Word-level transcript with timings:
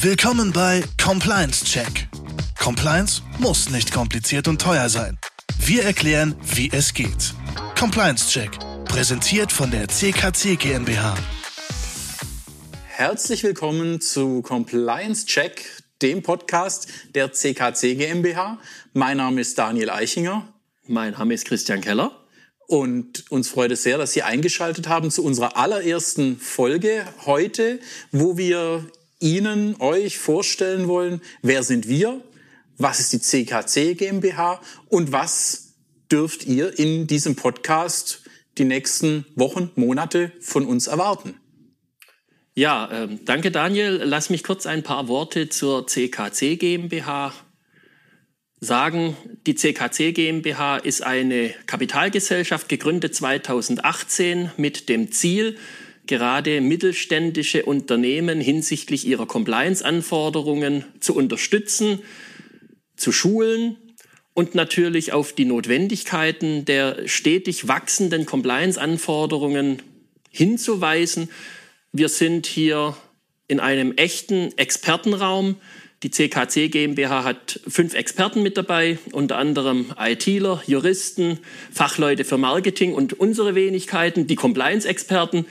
Willkommen 0.00 0.52
bei 0.52 0.84
Compliance 1.02 1.64
Check. 1.64 2.06
Compliance 2.56 3.20
muss 3.40 3.68
nicht 3.68 3.92
kompliziert 3.92 4.46
und 4.46 4.60
teuer 4.60 4.88
sein. 4.88 5.18
Wir 5.58 5.82
erklären, 5.82 6.36
wie 6.54 6.70
es 6.72 6.94
geht. 6.94 7.34
Compliance 7.76 8.28
Check, 8.28 8.52
präsentiert 8.84 9.50
von 9.50 9.72
der 9.72 9.88
CKC 9.88 10.54
GmbH. 10.56 11.16
Herzlich 12.86 13.42
willkommen 13.42 14.00
zu 14.00 14.40
Compliance 14.42 15.26
Check, 15.26 15.64
dem 16.00 16.22
Podcast 16.22 16.86
der 17.16 17.32
CKC 17.32 17.96
GmbH. 17.96 18.60
Mein 18.92 19.16
Name 19.16 19.40
ist 19.40 19.58
Daniel 19.58 19.90
Eichinger. 19.90 20.46
Mein 20.86 21.14
Name 21.14 21.34
ist 21.34 21.44
Christian 21.44 21.80
Keller. 21.80 22.12
Und 22.68 23.28
uns 23.32 23.48
freut 23.48 23.72
es 23.72 23.82
sehr, 23.82 23.98
dass 23.98 24.12
Sie 24.12 24.22
eingeschaltet 24.22 24.86
haben 24.88 25.10
zu 25.10 25.24
unserer 25.24 25.56
allerersten 25.56 26.38
Folge 26.38 27.04
heute, 27.26 27.80
wo 28.12 28.36
wir 28.36 28.86
Ihnen, 29.20 29.76
euch 29.80 30.18
vorstellen 30.18 30.88
wollen, 30.88 31.20
wer 31.42 31.62
sind 31.62 31.88
wir, 31.88 32.22
was 32.76 33.00
ist 33.00 33.12
die 33.12 33.20
CKC 33.20 33.94
GmbH 33.96 34.60
und 34.88 35.12
was 35.12 35.74
dürft 36.10 36.46
ihr 36.46 36.78
in 36.78 37.06
diesem 37.06 37.36
Podcast 37.36 38.22
die 38.56 38.64
nächsten 38.64 39.26
Wochen, 39.34 39.70
Monate 39.76 40.32
von 40.40 40.66
uns 40.66 40.86
erwarten. 40.86 41.34
Ja, 42.54 42.90
äh, 42.90 43.08
danke 43.24 43.50
Daniel. 43.50 44.00
Lass 44.04 44.30
mich 44.30 44.42
kurz 44.42 44.66
ein 44.66 44.82
paar 44.82 45.06
Worte 45.08 45.48
zur 45.48 45.86
CKC 45.86 46.56
GmbH 46.56 47.32
sagen, 48.60 49.16
die 49.46 49.54
CKC 49.54 50.12
GmbH 50.12 50.78
ist 50.78 51.02
eine 51.02 51.54
Kapitalgesellschaft, 51.66 52.68
gegründet 52.68 53.14
2018 53.14 54.50
mit 54.56 54.88
dem 54.88 55.12
Ziel, 55.12 55.56
gerade 56.08 56.60
mittelständische 56.60 57.64
Unternehmen 57.64 58.40
hinsichtlich 58.40 59.06
ihrer 59.06 59.26
Compliance-Anforderungen 59.26 60.84
zu 60.98 61.14
unterstützen, 61.14 62.00
zu 62.96 63.12
schulen 63.12 63.76
und 64.34 64.54
natürlich 64.54 65.12
auf 65.12 65.32
die 65.32 65.44
Notwendigkeiten 65.44 66.64
der 66.64 67.06
stetig 67.06 67.68
wachsenden 67.68 68.26
Compliance-Anforderungen 68.26 69.82
hinzuweisen. 70.30 71.28
Wir 71.92 72.08
sind 72.08 72.46
hier 72.46 72.96
in 73.48 73.60
einem 73.60 73.92
echten 73.96 74.56
Expertenraum. 74.56 75.56
Die 76.04 76.12
CKC 76.12 76.68
GmbH 76.70 77.24
hat 77.24 77.60
fünf 77.66 77.94
Experten 77.94 78.44
mit 78.44 78.56
dabei, 78.56 78.98
unter 79.10 79.36
anderem 79.36 79.86
ITler, 79.98 80.62
Juristen, 80.66 81.40
Fachleute 81.72 82.24
für 82.24 82.38
Marketing 82.38 82.94
und 82.94 83.18
unsere 83.18 83.56
Wenigkeiten, 83.56 84.28
die 84.28 84.36
Compliance-Experten 84.36 85.46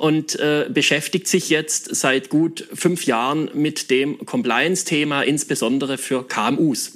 und 0.00 0.40
äh, 0.40 0.64
beschäftigt 0.72 1.28
sich 1.28 1.50
jetzt 1.50 1.94
seit 1.94 2.30
gut 2.30 2.66
fünf 2.72 3.04
Jahren 3.04 3.50
mit 3.52 3.90
dem 3.90 4.24
Compliance-Thema, 4.24 5.20
insbesondere 5.20 5.98
für 5.98 6.26
KMUs. 6.26 6.92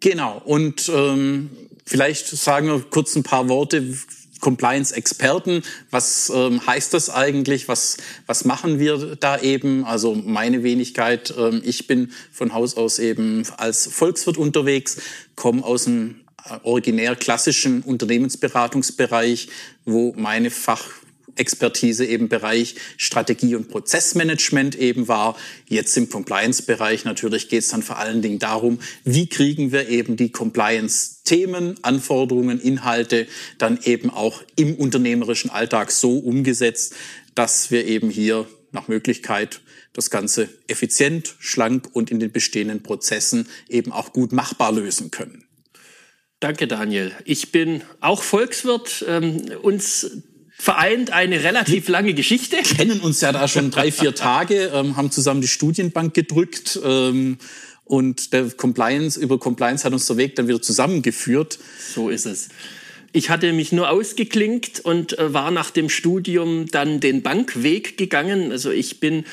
Genau, 0.00 0.42
und 0.44 0.90
ähm, 0.94 1.48
vielleicht 1.86 2.26
sagen 2.28 2.66
wir 2.66 2.80
kurz 2.90 3.16
ein 3.16 3.22
paar 3.22 3.48
Worte, 3.48 3.96
Compliance-Experten. 4.40 5.62
Was 5.90 6.30
ähm, 6.34 6.66
heißt 6.66 6.92
das 6.92 7.08
eigentlich? 7.08 7.68
Was, 7.68 7.96
was 8.26 8.44
machen 8.44 8.78
wir 8.78 9.16
da 9.16 9.40
eben? 9.40 9.86
Also 9.86 10.14
meine 10.14 10.62
Wenigkeit, 10.62 11.32
ähm, 11.38 11.62
ich 11.64 11.86
bin 11.86 12.12
von 12.32 12.52
Haus 12.52 12.76
aus 12.76 12.98
eben 12.98 13.44
als 13.56 13.86
Volkswirt 13.86 14.36
unterwegs, 14.36 14.98
komme 15.36 15.64
aus 15.64 15.84
dem 15.84 16.20
äh, 16.44 16.58
originär 16.64 17.16
klassischen 17.16 17.80
Unternehmensberatungsbereich, 17.80 19.48
wo 19.86 20.12
meine 20.18 20.50
Fach 20.50 20.84
Expertise 21.40 22.04
eben 22.04 22.28
Bereich 22.28 22.76
Strategie 22.96 23.56
und 23.56 23.68
Prozessmanagement 23.68 24.78
eben 24.78 25.08
war. 25.08 25.36
Jetzt 25.66 25.96
im 25.96 26.08
Compliance-Bereich 26.08 27.04
natürlich 27.04 27.48
geht 27.48 27.60
es 27.60 27.70
dann 27.70 27.82
vor 27.82 27.98
allen 27.98 28.22
Dingen 28.22 28.38
darum, 28.38 28.78
wie 29.04 29.26
kriegen 29.26 29.72
wir 29.72 29.88
eben 29.88 30.16
die 30.16 30.30
Compliance-Themen, 30.30 31.82
Anforderungen, 31.82 32.60
Inhalte 32.60 33.26
dann 33.58 33.80
eben 33.82 34.10
auch 34.10 34.42
im 34.56 34.74
unternehmerischen 34.76 35.50
Alltag 35.50 35.90
so 35.90 36.18
umgesetzt, 36.18 36.94
dass 37.34 37.70
wir 37.70 37.86
eben 37.86 38.10
hier 38.10 38.46
nach 38.72 38.88
Möglichkeit 38.88 39.62
das 39.92 40.10
Ganze 40.10 40.48
effizient, 40.68 41.34
schlank 41.40 41.88
und 41.92 42.10
in 42.10 42.20
den 42.20 42.30
bestehenden 42.30 42.82
Prozessen 42.82 43.48
eben 43.68 43.92
auch 43.92 44.12
gut 44.12 44.32
machbar 44.32 44.72
lösen 44.72 45.10
können. 45.10 45.44
Danke, 46.38 46.66
Daniel. 46.66 47.12
Ich 47.24 47.52
bin 47.52 47.82
auch 48.00 48.22
Volkswirt. 48.22 49.04
Ähm, 49.06 49.42
uns 49.62 50.22
vereint 50.60 51.10
eine 51.10 51.42
relativ 51.42 51.88
lange 51.88 52.12
Geschichte. 52.12 52.56
Wir 52.56 52.62
kennen 52.76 53.00
uns 53.00 53.22
ja 53.22 53.32
da 53.32 53.48
schon 53.48 53.70
drei, 53.70 53.90
vier 53.90 54.14
Tage, 54.14 54.70
ähm, 54.74 54.96
haben 54.96 55.10
zusammen 55.10 55.40
die 55.40 55.48
Studienbank 55.48 56.12
gedrückt 56.12 56.78
ähm, 56.84 57.38
und 57.84 58.34
der 58.34 58.50
Compliance, 58.50 59.18
über 59.18 59.38
Compliance 59.38 59.84
hat 59.84 59.94
uns 59.94 60.06
der 60.06 60.18
Weg 60.18 60.36
dann 60.36 60.48
wieder 60.48 60.60
zusammengeführt. 60.60 61.58
So 61.94 62.10
ist 62.10 62.26
es. 62.26 62.50
Ich 63.12 63.30
hatte 63.30 63.52
mich 63.54 63.72
nur 63.72 63.88
ausgeklinkt 63.88 64.80
und 64.80 65.18
äh, 65.18 65.32
war 65.32 65.50
nach 65.50 65.70
dem 65.70 65.88
Studium 65.88 66.66
dann 66.66 67.00
den 67.00 67.22
Bankweg 67.22 67.96
gegangen. 67.96 68.52
Also 68.52 68.70
ich 68.70 69.00
bin 69.00 69.24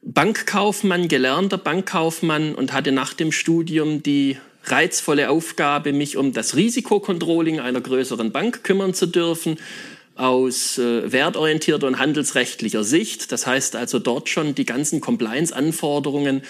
Bankkaufmann, 0.00 1.08
gelernter 1.08 1.58
Bankkaufmann 1.58 2.54
und 2.54 2.72
hatte 2.72 2.92
nach 2.92 3.14
dem 3.14 3.32
Studium 3.32 4.02
die 4.04 4.38
reizvolle 4.64 5.28
Aufgabe, 5.28 5.92
mich 5.92 6.16
um 6.16 6.32
das 6.32 6.54
Risikokontrolling 6.54 7.58
einer 7.58 7.80
größeren 7.80 8.30
Bank 8.30 8.62
kümmern 8.62 8.94
zu 8.94 9.06
dürfen 9.06 9.58
aus 10.14 10.78
äh, 10.78 11.10
wertorientierter 11.10 11.86
und 11.86 11.98
handelsrechtlicher 11.98 12.84
Sicht. 12.84 13.32
Das 13.32 13.46
heißt 13.46 13.76
also 13.76 13.98
dort 13.98 14.28
schon 14.28 14.54
die 14.54 14.66
ganzen 14.66 15.00
Compliance-Anforderungen 15.00 16.42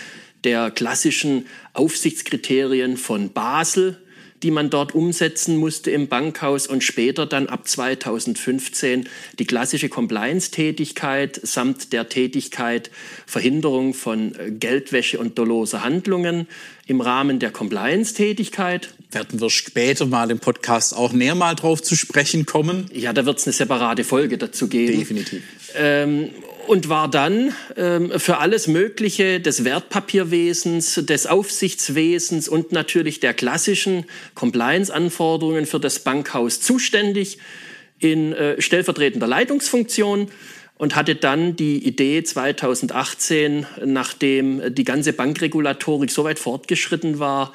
der 0.45 0.71
klassischen 0.71 1.47
Aufsichtskriterien 1.73 2.97
von 2.97 3.33
Basel 3.33 3.99
die 4.43 4.51
man 4.51 4.71
dort 4.71 4.95
umsetzen 4.95 5.57
musste 5.57 5.91
im 5.91 6.09
Bankhaus 6.09 6.67
und 6.67 6.83
später 6.83 7.27
dann 7.27 7.47
ab 7.47 7.69
2015 7.69 9.09
die 9.39 9.45
klassische 9.45 9.89
Compliance-Tätigkeit 9.89 11.41
samt 11.43 11.93
der 11.93 12.09
Tätigkeit 12.09 12.91
Verhinderung 13.27 13.95
von 13.95 14.35
äh, 14.35 14.51
Geldwäsche 14.51 15.19
und 15.19 15.39
doloser 15.39 15.85
Handlungen 15.85 16.49
im 16.87 17.01
Rahmen 17.01 17.39
der 17.39 17.51
Compliance-Tätigkeit. 17.51 18.95
Werden 19.13 19.41
wir 19.41 19.51
später 19.51 20.07
mal 20.07 20.31
im 20.31 20.39
Podcast 20.39 20.97
auch 20.97 21.13
näher 21.13 21.35
mal 21.35 21.55
drauf 21.55 21.83
zu 21.83 21.97
sprechen 21.97 22.47
kommen? 22.47 22.87
Ja, 22.95 23.13
da 23.13 23.27
wird 23.27 23.39
es 23.39 23.47
eine 23.47 23.53
separate 23.53 24.05
Folge 24.05 24.39
dazu 24.39 24.69
geben. 24.69 25.01
Definitiv. 25.01 25.43
Ähm, 25.75 26.31
und 26.67 26.89
war 26.89 27.11
dann 27.11 27.55
ähm, 27.77 28.13
für 28.19 28.39
alles 28.39 28.69
Mögliche 28.69 29.39
des 29.39 29.65
Wertpapierwesens, 29.65 31.03
des 31.05 31.27
Aufsichtswesens 31.27 32.49
und 32.49 32.73
natürlich 32.73 33.21
der 33.21 33.35
klassischen 33.35 34.05
Compliance-Anforderungen 34.35 35.67
für 35.67 35.81
das 35.81 35.99
Bankhaus 35.99 36.63
zuständig 36.63 37.39
in 37.99 38.33
äh, 38.33 38.63
stellvertretender 38.63 39.27
Leitungsfunktion 39.27 40.29
und 40.79 40.97
hatte 40.97 41.17
dann 41.17 41.55
die 41.55 41.87
Idee 41.87 42.23
2018, 42.23 43.67
nachdem 43.85 44.75
die 44.75 44.85
ganze 44.85 45.13
Bankregulatorik 45.13 46.11
so 46.11 46.25
weit 46.25 46.39
fortgeschritten 46.39 47.19
war, 47.19 47.53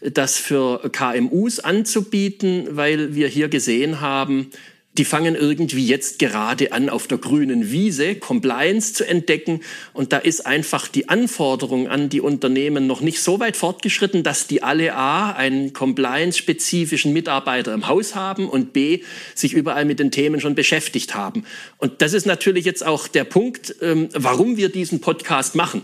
das 0.00 0.36
für 0.36 0.90
KMUs 0.90 1.60
anzubieten, 1.60 2.68
weil 2.70 3.14
wir 3.14 3.28
hier 3.28 3.48
gesehen 3.48 4.00
haben, 4.00 4.50
die 4.98 5.04
fangen 5.04 5.36
irgendwie 5.36 5.86
jetzt 5.86 6.18
gerade 6.18 6.72
an, 6.72 6.88
auf 6.88 7.06
der 7.06 7.18
grünen 7.18 7.70
Wiese 7.70 8.16
Compliance 8.16 8.92
zu 8.92 9.06
entdecken. 9.06 9.60
Und 9.92 10.12
da 10.12 10.18
ist 10.18 10.46
einfach 10.46 10.88
die 10.88 11.08
Anforderung 11.08 11.88
an 11.88 12.08
die 12.08 12.20
Unternehmen 12.20 12.88
noch 12.88 13.00
nicht 13.00 13.22
so 13.22 13.38
weit 13.38 13.56
fortgeschritten, 13.56 14.24
dass 14.24 14.48
die 14.48 14.64
alle 14.64 14.96
A, 14.96 15.30
einen 15.30 15.72
compliance-spezifischen 15.72 17.12
Mitarbeiter 17.12 17.72
im 17.72 17.86
Haus 17.86 18.16
haben 18.16 18.48
und 18.48 18.72
B, 18.72 19.02
sich 19.34 19.52
überall 19.52 19.84
mit 19.84 20.00
den 20.00 20.10
Themen 20.10 20.40
schon 20.40 20.56
beschäftigt 20.56 21.14
haben. 21.14 21.44
Und 21.78 22.02
das 22.02 22.12
ist 22.12 22.26
natürlich 22.26 22.64
jetzt 22.64 22.84
auch 22.84 23.06
der 23.06 23.24
Punkt, 23.24 23.76
ähm, 23.80 24.08
warum 24.12 24.56
wir 24.56 24.70
diesen 24.70 25.00
Podcast 25.00 25.54
machen. 25.54 25.82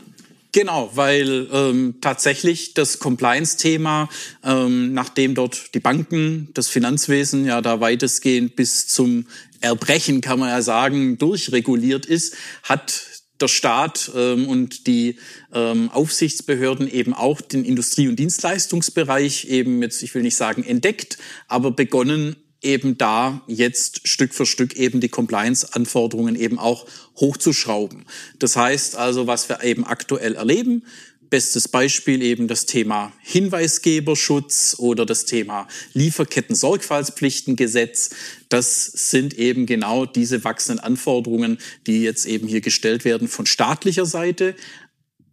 Genau, 0.57 0.91
weil 0.95 1.49
ähm, 1.53 1.97
tatsächlich 2.01 2.73
das 2.73 2.99
Compliance-Thema, 2.99 4.09
ähm, 4.43 4.95
nachdem 4.95 5.35
dort 5.35 5.75
die 5.75 5.81
Banken, 5.81 6.49
das 6.55 6.69
Finanzwesen 6.69 7.45
ja 7.45 7.61
da 7.61 7.81
weitestgehend 7.81 8.57
bis 8.57 8.87
zum 8.87 9.27
Erbrechen, 9.61 10.23
kann 10.23 10.39
man 10.39 10.49
ja 10.49 10.63
sagen, 10.63 11.19
durchreguliert 11.19 12.07
ist, 12.07 12.37
hat 12.63 13.03
der 13.39 13.49
Staat 13.49 14.11
ähm, 14.17 14.49
und 14.49 14.87
die 14.87 15.19
ähm, 15.53 15.91
Aufsichtsbehörden 15.91 16.91
eben 16.91 17.13
auch 17.13 17.43
den 17.43 17.63
Industrie- 17.63 18.09
und 18.09 18.19
Dienstleistungsbereich 18.19 19.45
eben 19.51 19.83
jetzt, 19.83 20.03
ich 20.03 20.15
will 20.15 20.23
nicht 20.23 20.37
sagen 20.37 20.65
entdeckt, 20.65 21.19
aber 21.49 21.71
begonnen 21.71 22.35
eben 22.67 22.99
da 22.99 23.43
jetzt 23.47 24.07
Stück 24.07 24.35
für 24.35 24.45
Stück 24.45 24.75
eben 24.75 25.01
die 25.01 25.09
Compliance-Anforderungen 25.09 26.37
eben 26.37 26.59
auch 26.59 26.87
hochzuschrauben. 27.17 28.05
Das 28.39 28.57
heißt 28.57 28.97
also, 28.97 29.27
was 29.27 29.49
wir 29.49 29.63
eben 29.63 29.87
aktuell 29.87 30.35
erleben, 30.35 30.83
Bestes 31.29 31.67
Beispiel 31.67 32.23
eben 32.23 32.47
das 32.47 32.67
Thema 32.67 33.13
Hinweisgeberschutz 33.21 34.77
oder 34.79 35.05
das 35.05 35.25
Thema 35.25 35.67
Lieferketten-Sorgfaltspflichtengesetz. 35.93 38.11
Das 38.49 38.85
sind 38.85 39.35
eben 39.35 39.67
genau 39.67 40.07
diese 40.07 40.45
wachsenden 40.45 40.85
Anforderungen, 40.85 41.59
die 41.89 42.03
jetzt 42.03 42.27
eben 42.27 42.47
hier 42.47 42.61
gestellt 42.61 43.05
werden 43.05 43.27
von 43.27 43.47
staatlicher 43.47 44.07
Seite, 44.07 44.55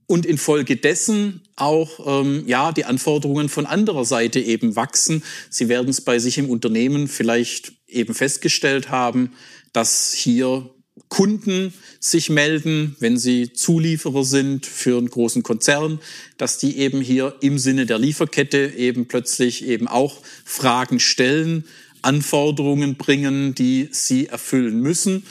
und 0.06 0.25
infolgedessen 0.25 1.43
auch 1.56 2.22
ähm, 2.22 2.44
ja 2.48 2.72
die 2.72 2.86
Anforderungen 2.86 3.50
von 3.50 3.66
anderer 3.66 4.06
Seite 4.06 4.40
eben 4.40 4.76
wachsen. 4.76 5.24
Sie 5.50 5.70
werden 5.70 5.90
es 5.90 6.02
bei 6.02 6.20
sich 6.20 6.38
im 6.38 6.50
Unternehmen 6.50 7.08
vielleicht 7.08 7.74
eben 7.88 8.14
festgestellt 8.14 8.90
haben, 8.90 9.34
dass 9.72 10.14
hier 10.14 10.70
Kunden 11.10 11.74
sich 12.00 12.30
melden, 12.30 12.96
wenn 13.00 13.18
sie 13.18 13.54
Zulieferer 13.54 14.24
sind 14.24 14.66
für 14.66 14.98
einen 14.98 15.10
großen 15.10 15.44
Konzern, 15.44 16.00
dass 16.38 16.58
die 16.58 16.78
eben 16.78 17.02
hier 17.02 17.36
im 17.42 17.58
Sinne 17.58 17.86
der 17.86 18.00
Lieferkette 18.00 18.74
eben 18.78 19.08
plötzlich 19.08 19.66
eben 19.66 19.88
auch 19.88 20.22
Fragen 20.44 21.00
stellen, 21.00 21.66
Anforderungen 22.02 22.96
bringen, 22.96 23.56
die 23.56 23.90
sie 23.92 24.28
erfüllen 24.28 24.82
müssen 24.82 25.24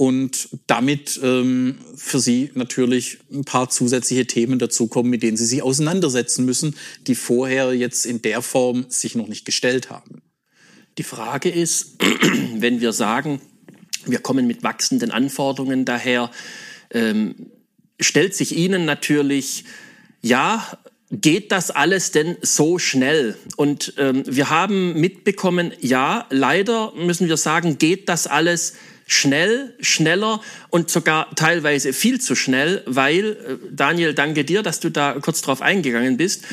und 0.00 0.48
damit 0.66 1.20
ähm, 1.22 1.76
für 1.94 2.20
Sie 2.20 2.50
natürlich 2.54 3.18
ein 3.30 3.44
paar 3.44 3.68
zusätzliche 3.68 4.26
Themen 4.26 4.58
dazukommen, 4.58 5.10
mit 5.10 5.22
denen 5.22 5.36
Sie 5.36 5.44
sich 5.44 5.62
auseinandersetzen 5.62 6.46
müssen, 6.46 6.74
die 7.06 7.14
vorher 7.14 7.74
jetzt 7.74 8.06
in 8.06 8.22
der 8.22 8.40
Form 8.40 8.86
sich 8.88 9.14
noch 9.14 9.28
nicht 9.28 9.44
gestellt 9.44 9.90
haben. 9.90 10.22
Die 10.96 11.02
Frage 11.02 11.50
ist, 11.50 11.96
wenn 12.56 12.80
wir 12.80 12.94
sagen, 12.94 13.42
wir 14.06 14.20
kommen 14.20 14.46
mit 14.46 14.62
wachsenden 14.62 15.10
Anforderungen 15.10 15.84
daher, 15.84 16.30
ähm, 16.92 17.34
stellt 18.00 18.34
sich 18.34 18.56
Ihnen 18.56 18.86
natürlich, 18.86 19.64
ja, 20.22 20.66
geht 21.10 21.52
das 21.52 21.70
alles 21.70 22.10
denn 22.10 22.38
so 22.40 22.78
schnell? 22.78 23.36
Und 23.56 23.92
ähm, 23.98 24.22
wir 24.26 24.48
haben 24.48 24.98
mitbekommen, 24.98 25.72
ja, 25.78 26.26
leider 26.30 26.94
müssen 26.94 27.28
wir 27.28 27.36
sagen, 27.36 27.76
geht 27.76 28.08
das 28.08 28.26
alles 28.26 28.72
schnell, 29.10 29.74
schneller 29.80 30.40
und 30.68 30.88
sogar 30.88 31.34
teilweise 31.34 31.92
viel 31.92 32.20
zu 32.20 32.36
schnell, 32.36 32.82
weil, 32.86 33.32
äh, 33.32 33.56
Daniel, 33.72 34.14
danke 34.14 34.44
dir, 34.44 34.62
dass 34.62 34.78
du 34.78 34.88
da 34.88 35.16
kurz 35.20 35.42
drauf 35.42 35.62
eingegangen 35.62 36.16
bist. 36.16 36.44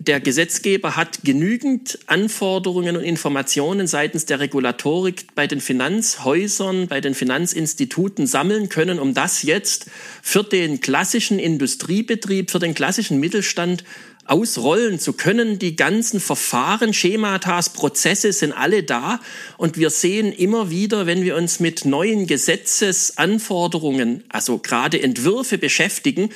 Der 0.00 0.18
Gesetzgeber 0.18 0.96
hat 0.96 1.20
genügend 1.22 2.00
Anforderungen 2.06 2.96
und 2.96 3.04
Informationen 3.04 3.86
seitens 3.86 4.26
der 4.26 4.40
Regulatorik 4.40 5.26
bei 5.36 5.46
den 5.46 5.60
Finanzhäusern, 5.60 6.88
bei 6.88 7.00
den 7.00 7.14
Finanzinstituten 7.14 8.26
sammeln 8.26 8.68
können, 8.68 8.98
um 8.98 9.14
das 9.14 9.44
jetzt 9.44 9.86
für 10.20 10.42
den 10.42 10.80
klassischen 10.80 11.38
Industriebetrieb, 11.38 12.50
für 12.50 12.58
den 12.58 12.74
klassischen 12.74 13.20
Mittelstand 13.20 13.84
ausrollen 14.30 14.98
zu 14.98 15.12
können. 15.12 15.58
Die 15.58 15.76
ganzen 15.76 16.20
Verfahren, 16.20 16.94
Schematas, 16.94 17.70
Prozesse 17.70 18.32
sind 18.32 18.52
alle 18.52 18.82
da. 18.82 19.20
Und 19.56 19.76
wir 19.76 19.90
sehen 19.90 20.32
immer 20.32 20.70
wieder, 20.70 21.06
wenn 21.06 21.22
wir 21.24 21.36
uns 21.36 21.60
mit 21.60 21.84
neuen 21.84 22.26
Gesetzesanforderungen, 22.26 24.24
also 24.28 24.58
gerade 24.58 25.02
Entwürfe 25.02 25.58
beschäftigen, 25.58 26.30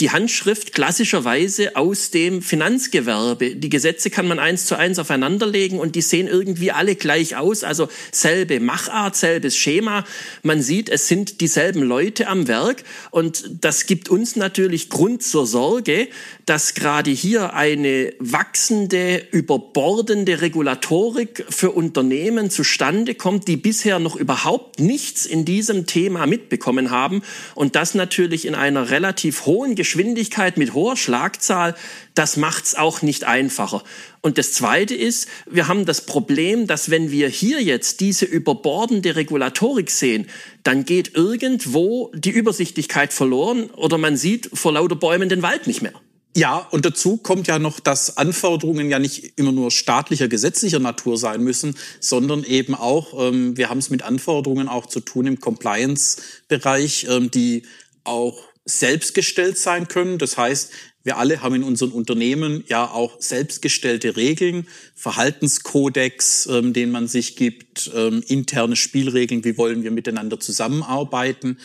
die 0.00 0.10
Handschrift 0.10 0.74
klassischerweise 0.74 1.74
aus 1.74 2.10
dem 2.10 2.42
Finanzgewerbe. 2.42 3.56
Die 3.56 3.68
Gesetze 3.70 4.10
kann 4.10 4.28
man 4.28 4.38
eins 4.38 4.66
zu 4.66 4.76
eins 4.76 4.98
aufeinanderlegen 4.98 5.78
und 5.78 5.94
die 5.94 6.02
sehen 6.02 6.28
irgendwie 6.28 6.70
alle 6.70 6.96
gleich 6.96 7.36
aus. 7.36 7.64
Also 7.64 7.88
selbe 8.12 8.60
Machart, 8.60 9.16
selbes 9.16 9.56
Schema. 9.56 10.04
Man 10.42 10.60
sieht, 10.60 10.90
es 10.90 11.08
sind 11.08 11.40
dieselben 11.40 11.82
Leute 11.82 12.26
am 12.28 12.46
Werk 12.46 12.84
und 13.10 13.44
das 13.62 13.86
gibt 13.86 14.10
uns 14.10 14.36
natürlich 14.36 14.90
Grund 14.90 15.22
zur 15.22 15.46
Sorge, 15.46 16.08
dass 16.44 16.74
gerade 16.74 17.10
hier 17.10 17.54
eine 17.54 18.12
wachsende, 18.18 19.26
überbordende 19.30 20.42
Regulatorik 20.42 21.46
für 21.48 21.70
Unternehmen 21.70 22.50
zustande 22.50 23.14
kommt, 23.14 23.48
die 23.48 23.56
bisher 23.56 23.98
noch 23.98 24.14
überhaupt 24.14 24.78
nichts 24.78 25.24
in 25.24 25.46
diesem 25.46 25.86
Thema 25.86 26.26
mitbekommen 26.26 26.90
haben 26.90 27.22
und 27.54 27.76
das 27.76 27.94
natürlich 27.94 28.44
in 28.44 28.54
einer 28.54 28.90
relativ 28.90 29.46
hohen 29.46 29.74
Geschwindigkeit 29.86 30.56
mit 30.56 30.74
hoher 30.74 30.96
Schlagzahl, 30.96 31.76
das 32.14 32.36
macht's 32.36 32.74
auch 32.74 33.02
nicht 33.02 33.22
einfacher. 33.22 33.84
Und 34.20 34.36
das 34.36 34.52
Zweite 34.52 34.96
ist, 34.96 35.28
wir 35.48 35.68
haben 35.68 35.86
das 35.86 36.06
Problem, 36.06 36.66
dass 36.66 36.90
wenn 36.90 37.12
wir 37.12 37.28
hier 37.28 37.62
jetzt 37.62 38.00
diese 38.00 38.24
überbordende 38.24 39.14
Regulatorik 39.14 39.92
sehen, 39.92 40.26
dann 40.64 40.84
geht 40.84 41.14
irgendwo 41.14 42.10
die 42.16 42.30
Übersichtlichkeit 42.30 43.12
verloren 43.12 43.70
oder 43.70 43.96
man 43.96 44.16
sieht 44.16 44.50
vor 44.54 44.72
lauter 44.72 44.96
Bäumen 44.96 45.28
den 45.28 45.42
Wald 45.42 45.68
nicht 45.68 45.82
mehr. 45.82 45.92
Ja, 46.36 46.66
und 46.72 46.84
dazu 46.84 47.16
kommt 47.16 47.46
ja 47.46 47.60
noch, 47.60 47.78
dass 47.78 48.16
Anforderungen 48.16 48.90
ja 48.90 48.98
nicht 48.98 49.38
immer 49.38 49.52
nur 49.52 49.70
staatlicher, 49.70 50.26
gesetzlicher 50.26 50.80
Natur 50.80 51.16
sein 51.16 51.44
müssen, 51.44 51.76
sondern 52.00 52.42
eben 52.42 52.74
auch, 52.74 53.14
ähm, 53.28 53.56
wir 53.56 53.70
haben 53.70 53.78
es 53.78 53.88
mit 53.88 54.02
Anforderungen 54.02 54.68
auch 54.68 54.86
zu 54.86 54.98
tun 54.98 55.26
im 55.28 55.38
Compliance-Bereich, 55.38 57.06
ähm, 57.08 57.30
die 57.30 57.62
auch 58.02 58.42
selbstgestellt 58.66 59.58
sein 59.58 59.88
können. 59.88 60.18
Das 60.18 60.36
heißt, 60.36 60.72
wir 61.06 61.18
alle 61.18 61.40
haben 61.40 61.54
in 61.54 61.62
unseren 61.62 61.92
Unternehmen 61.92 62.64
ja 62.66 62.90
auch 62.90 63.20
selbstgestellte 63.20 64.16
Regeln, 64.16 64.66
Verhaltenskodex, 64.96 66.48
ähm, 66.50 66.72
den 66.72 66.90
man 66.90 67.06
sich 67.06 67.36
gibt, 67.36 67.92
ähm, 67.94 68.24
interne 68.26 68.74
Spielregeln, 68.74 69.44
wie 69.44 69.56
wollen 69.56 69.84
wir 69.84 69.92
miteinander 69.92 70.40
zusammenarbeiten, 70.40 71.58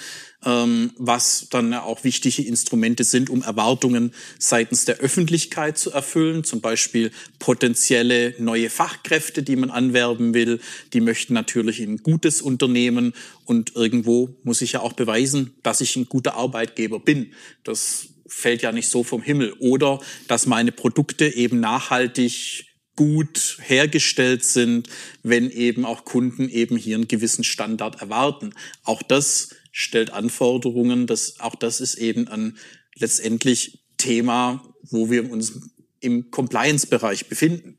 ähm, 0.46 0.92
was 1.00 1.48
dann 1.50 1.74
auch 1.74 2.04
wichtige 2.04 2.44
Instrumente 2.44 3.04
sind, 3.04 3.32
um 3.32 3.42
Erwartungen 3.42 4.14
seitens 4.38 4.86
der 4.86 4.98
Öffentlichkeit 4.98 5.76
zu 5.76 5.92
erfüllen, 5.92 6.44
zum 6.44 6.62
Beispiel 6.62 7.12
potenzielle 7.40 8.36
neue 8.38 8.70
Fachkräfte, 8.70 9.42
die 9.42 9.56
man 9.56 9.72
anwerben 9.72 10.36
will, 10.36 10.60
die 10.94 11.02
möchten 11.02 11.34
natürlich 11.34 11.80
in 11.80 11.94
ein 11.94 12.04
gutes 12.04 12.44
Unternehmen 12.44 13.14
und 13.46 13.76
irgendwo 13.76 14.36
muss 14.44 14.62
ich 14.62 14.74
ja 14.74 14.82
auch 14.82 14.94
beweisen, 14.94 15.56
dass 15.64 15.82
ich 15.82 15.96
ein 15.96 16.08
guter 16.08 16.36
Arbeitgeber 16.36 17.00
bin. 17.00 17.34
Das 17.64 18.08
fällt 18.32 18.62
ja 18.62 18.72
nicht 18.72 18.90
so 18.90 19.04
vom 19.04 19.22
Himmel. 19.22 19.54
Oder 19.60 20.00
dass 20.28 20.46
meine 20.46 20.72
Produkte 20.72 21.28
eben 21.28 21.60
nachhaltig 21.60 22.66
gut 22.96 23.58
hergestellt 23.62 24.44
sind, 24.44 24.90
wenn 25.24 25.50
eben 25.50 25.86
auch 25.86 26.06
Kunden 26.06 26.50
eben 26.50 26.78
hier 26.78 26.96
einen 26.96 27.08
gewissen 27.08 27.44
Standard 27.44 28.02
erwarten. 28.02 28.54
Auch 28.84 29.02
das 29.02 29.50
stellt 29.72 30.12
Anforderungen, 30.12 31.08
das, 31.08 31.40
auch 31.40 31.56
das 31.56 31.82
ist 31.82 31.96
eben 31.96 32.28
ein 32.28 32.58
letztendlich 32.96 33.86
Thema, 33.98 34.76
wo 34.84 35.10
wir 35.10 35.32
uns 35.32 35.54
im 36.00 36.32
Compliance-Bereich 36.32 37.28
befinden. 37.28 37.78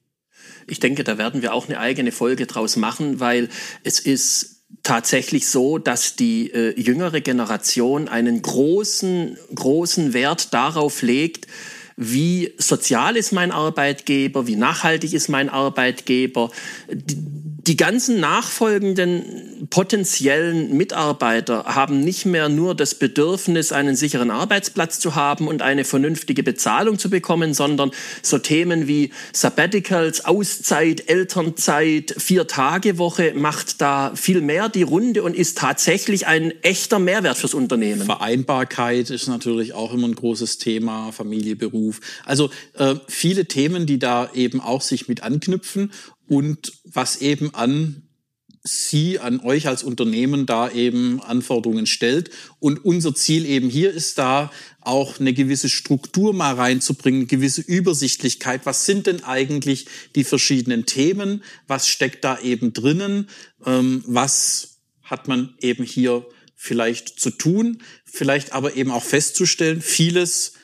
Ich 0.67 0.81
denke, 0.81 1.05
da 1.05 1.19
werden 1.19 1.43
wir 1.43 1.53
auch 1.53 1.67
eine 1.69 1.79
eigene 1.79 2.13
Folge 2.13 2.47
draus 2.47 2.77
machen, 2.77 3.21
weil 3.21 3.49
es 3.85 4.01
ist 4.01 4.62
tatsächlich 4.83 5.49
so, 5.49 5.79
dass 5.79 6.17
die 6.17 6.51
äh, 6.51 6.79
jüngere 6.81 7.21
Generation 7.21 8.09
einen 8.09 8.43
großen, 8.43 9.37
großen 9.55 10.13
Wert 10.13 10.53
darauf 10.55 11.03
legt, 11.03 11.47
wie 11.97 12.53
sozial 12.59 13.17
ist 13.17 13.33
mein 13.33 13.53
Arbeitgeber, 13.53 14.47
wie 14.47 14.57
nachhaltig 14.57 15.13
ist 15.13 15.29
mein 15.29 15.49
Arbeitgeber. 15.49 16.51
Die, 16.91 17.17
die 17.67 17.77
ganzen 17.77 18.19
nachfolgenden 18.19 19.69
potenziellen 19.71 20.77
Mitarbeiter 20.77 21.65
haben 21.67 22.01
nicht 22.01 22.27
mehr 22.27 22.49
nur 22.49 22.75
das 22.75 22.97
Bedürfnis, 22.97 23.71
einen 23.71 23.95
sicheren 23.95 24.33
Arbeitsplatz 24.33 24.99
zu 24.99 25.15
haben 25.15 25.47
und 25.47 25.63
eine 25.63 25.85
vernünftige 25.85 26.43
Bezahlung 26.43 26.99
zu 26.99 27.09
bekommen, 27.09 27.55
sondern 27.55 27.93
so 28.21 28.39
Themen 28.39 28.89
wie 28.89 29.11
Sabbaticals, 29.33 30.25
Auszeit, 30.25 31.09
Elternzeit, 31.09 32.15
Vier-Tage-Woche 32.19 33.35
macht 33.37 33.81
da 33.81 34.13
viel 34.17 34.41
mehr 34.41 34.69
die 34.69 34.83
Runde 34.83 35.23
und 35.23 35.37
ist 35.37 35.59
tatsächlich 35.59 36.27
ein 36.27 36.53
echter 36.63 36.99
Mehrwert 36.99 37.37
fürs 37.37 37.55
Unternehmen. 37.55 38.07
Vereinbarkeit 38.07 39.11
ist 39.11 39.29
natürlich 39.29 39.73
auch 39.73 39.95
immer 39.95 40.09
ein 40.09 40.17
großes 40.17 40.59
Thema, 40.59 41.13
Familie, 41.13 41.55
Beruf. 41.55 42.01
Also 42.25 42.51
äh, 42.75 42.97
viele 43.07 43.47
Themen, 43.47 43.87
die 43.87 44.01
da 44.01 44.31
eben 44.35 44.61
auch 44.61 44.83
sich 44.83 45.07
mit 45.07 45.23
anknüpfen 45.23 45.93
und 46.33 46.73
was 46.85 47.21
eben 47.21 47.55
an 47.55 48.09
Sie, 48.65 49.19
an 49.19 49.41
euch 49.41 49.67
als 49.69 49.83
Unternehmen 49.83 50.47
da 50.47 50.71
eben 50.71 51.21
Anforderungen 51.21 51.85
stellt. 51.85 52.31
Und 52.59 52.87
unser 52.87 53.15
Ziel 53.15 53.45
eben 53.45 53.69
hier 53.69 53.93
ist 53.93 54.17
da 54.17 54.51
auch 54.81 55.21
eine 55.21 55.35
gewisse 55.35 55.69
Struktur 55.69 56.33
mal 56.33 56.55
reinzubringen, 56.55 57.27
gewisse 57.27 57.61
Übersichtlichkeit. 57.61 58.65
Was 58.65 58.87
sind 58.87 59.09
denn 59.09 59.25
eigentlich 59.25 59.87
die 60.15 60.25
verschiedenen 60.25 60.87
Themen? 60.87 61.43
Was 61.67 61.87
steckt 61.87 62.25
da 62.25 62.39
eben 62.41 62.73
drinnen? 62.73 63.29
Ähm, 63.67 64.03
was 64.07 64.79
hat 65.03 65.29
man 65.29 65.55
eben 65.61 65.85
hier 65.85 66.25
vielleicht 66.55 67.21
zu 67.21 67.31
tun? 67.31 67.83
Vielleicht 68.07 68.53
aber 68.53 68.75
eben 68.75 68.91
auch 68.91 69.05
festzustellen, 69.05 69.83
vieles 69.83 70.55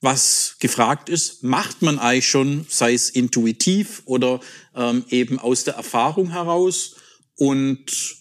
was 0.00 0.56
gefragt 0.60 1.08
ist, 1.08 1.42
macht 1.42 1.82
man 1.82 1.98
eigentlich 1.98 2.28
schon, 2.28 2.66
sei 2.68 2.94
es 2.94 3.10
intuitiv 3.10 4.02
oder 4.04 4.40
ähm, 4.74 5.04
eben 5.10 5.38
aus 5.38 5.64
der 5.64 5.74
Erfahrung 5.74 6.30
heraus 6.30 6.96
und 7.36 8.16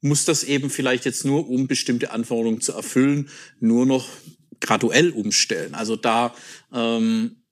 muss 0.00 0.24
das 0.24 0.44
eben 0.44 0.70
vielleicht 0.70 1.04
jetzt 1.04 1.24
nur, 1.24 1.48
um 1.48 1.66
bestimmte 1.66 2.12
Anforderungen 2.12 2.60
zu 2.60 2.72
erfüllen, 2.72 3.28
nur 3.60 3.84
noch 3.84 4.08
graduell 4.60 5.10
umstellen. 5.10 5.74
Also 5.74 5.96
da 5.96 6.34
ähm, 6.72 7.42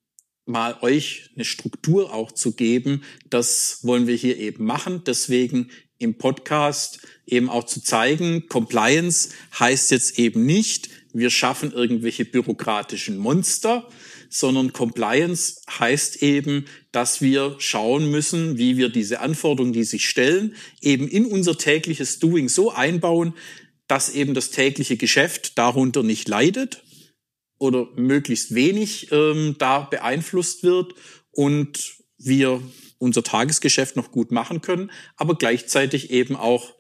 mal 0.47 0.79
euch 0.81 1.31
eine 1.35 1.45
Struktur 1.45 2.13
auch 2.15 2.33
zu 2.33 2.53
geben, 2.53 3.03
das 3.29 3.81
wollen 3.83 4.07
wir 4.07 4.15
hier 4.15 4.39
eben 4.39 4.65
machen. 4.65 5.03
Deswegen 5.05 5.71
im 5.99 6.19
Podcast 6.19 7.01
eben 7.27 7.49
auch 7.49 7.65
zu 7.65 7.83
zeigen, 7.83 8.47
Compliance 8.49 9.31
heißt 9.59 9.91
jetzt 9.91 10.19
eben 10.19 10.47
nicht, 10.47 10.91
wir 11.13 11.31
schaffen 11.31 11.73
irgendwelche 11.73 12.25
bürokratischen 12.25 13.17
Monster, 13.17 13.89
sondern 14.29 14.73
Compliance 14.73 15.63
heißt 15.69 16.23
eben, 16.23 16.67
dass 16.93 17.21
wir 17.21 17.57
schauen 17.59 18.11
müssen, 18.11 18.59
wie 18.59 18.77
wir 18.77 18.89
diese 18.89 19.21
Anforderungen, 19.21 19.73
die 19.73 19.85
sich 19.85 20.09
stellen, 20.09 20.55
eben 20.81 21.09
in 21.09 21.25
unser 21.25 21.57
tägliches 21.57 22.19
Doing 22.19 22.49
so 22.49 22.71
einbauen, 22.71 23.35
dass 23.89 24.11
eben 24.11 24.35
das 24.35 24.51
tägliche 24.51 24.97
Geschäft 24.97 25.59
darunter 25.59 26.03
nicht 26.03 26.29
leidet 26.29 26.83
oder 27.59 27.89
möglichst 27.97 28.55
wenig 28.55 29.11
ähm, 29.13 29.55
da 29.59 29.81
beeinflusst 29.81 30.65
wird 30.65 30.95
und 31.31 31.97
wir 32.19 32.61
unser 32.99 33.23
Tagesgeschäft 33.23 33.97
noch 33.97 34.11
gut 34.11 34.31
machen 34.31 34.61
können, 34.61 34.91
aber 35.17 35.37
gleichzeitig 35.37 36.11
eben 36.11 36.37
auch 36.37 36.75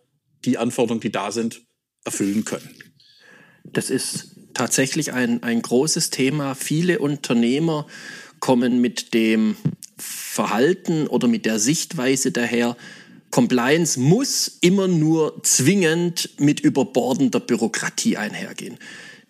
die 0.44 0.58
Anforderungen, 0.58 1.00
die 1.00 1.12
da 1.12 1.32
sind, 1.32 1.62
erfüllen 2.04 2.44
können. 2.44 2.70
Das 3.64 3.90
ist 3.90 4.36
tatsächlich 4.54 5.12
ein, 5.12 5.42
ein 5.42 5.60
großes 5.60 6.10
Thema. 6.10 6.54
Viele 6.54 6.98
Unternehmer 7.00 7.86
kommen 8.40 8.80
mit 8.80 9.12
dem 9.12 9.56
Verhalten 9.96 11.06
oder 11.06 11.28
mit 11.28 11.46
der 11.46 11.58
Sichtweise 11.58 12.32
daher, 12.32 12.76
Compliance 13.30 13.98
muss 13.98 14.58
immer 14.60 14.88
nur 14.88 15.42
zwingend 15.42 16.30
mit 16.38 16.60
überbordender 16.60 17.40
Bürokratie 17.40 18.16
einhergehen. 18.16 18.78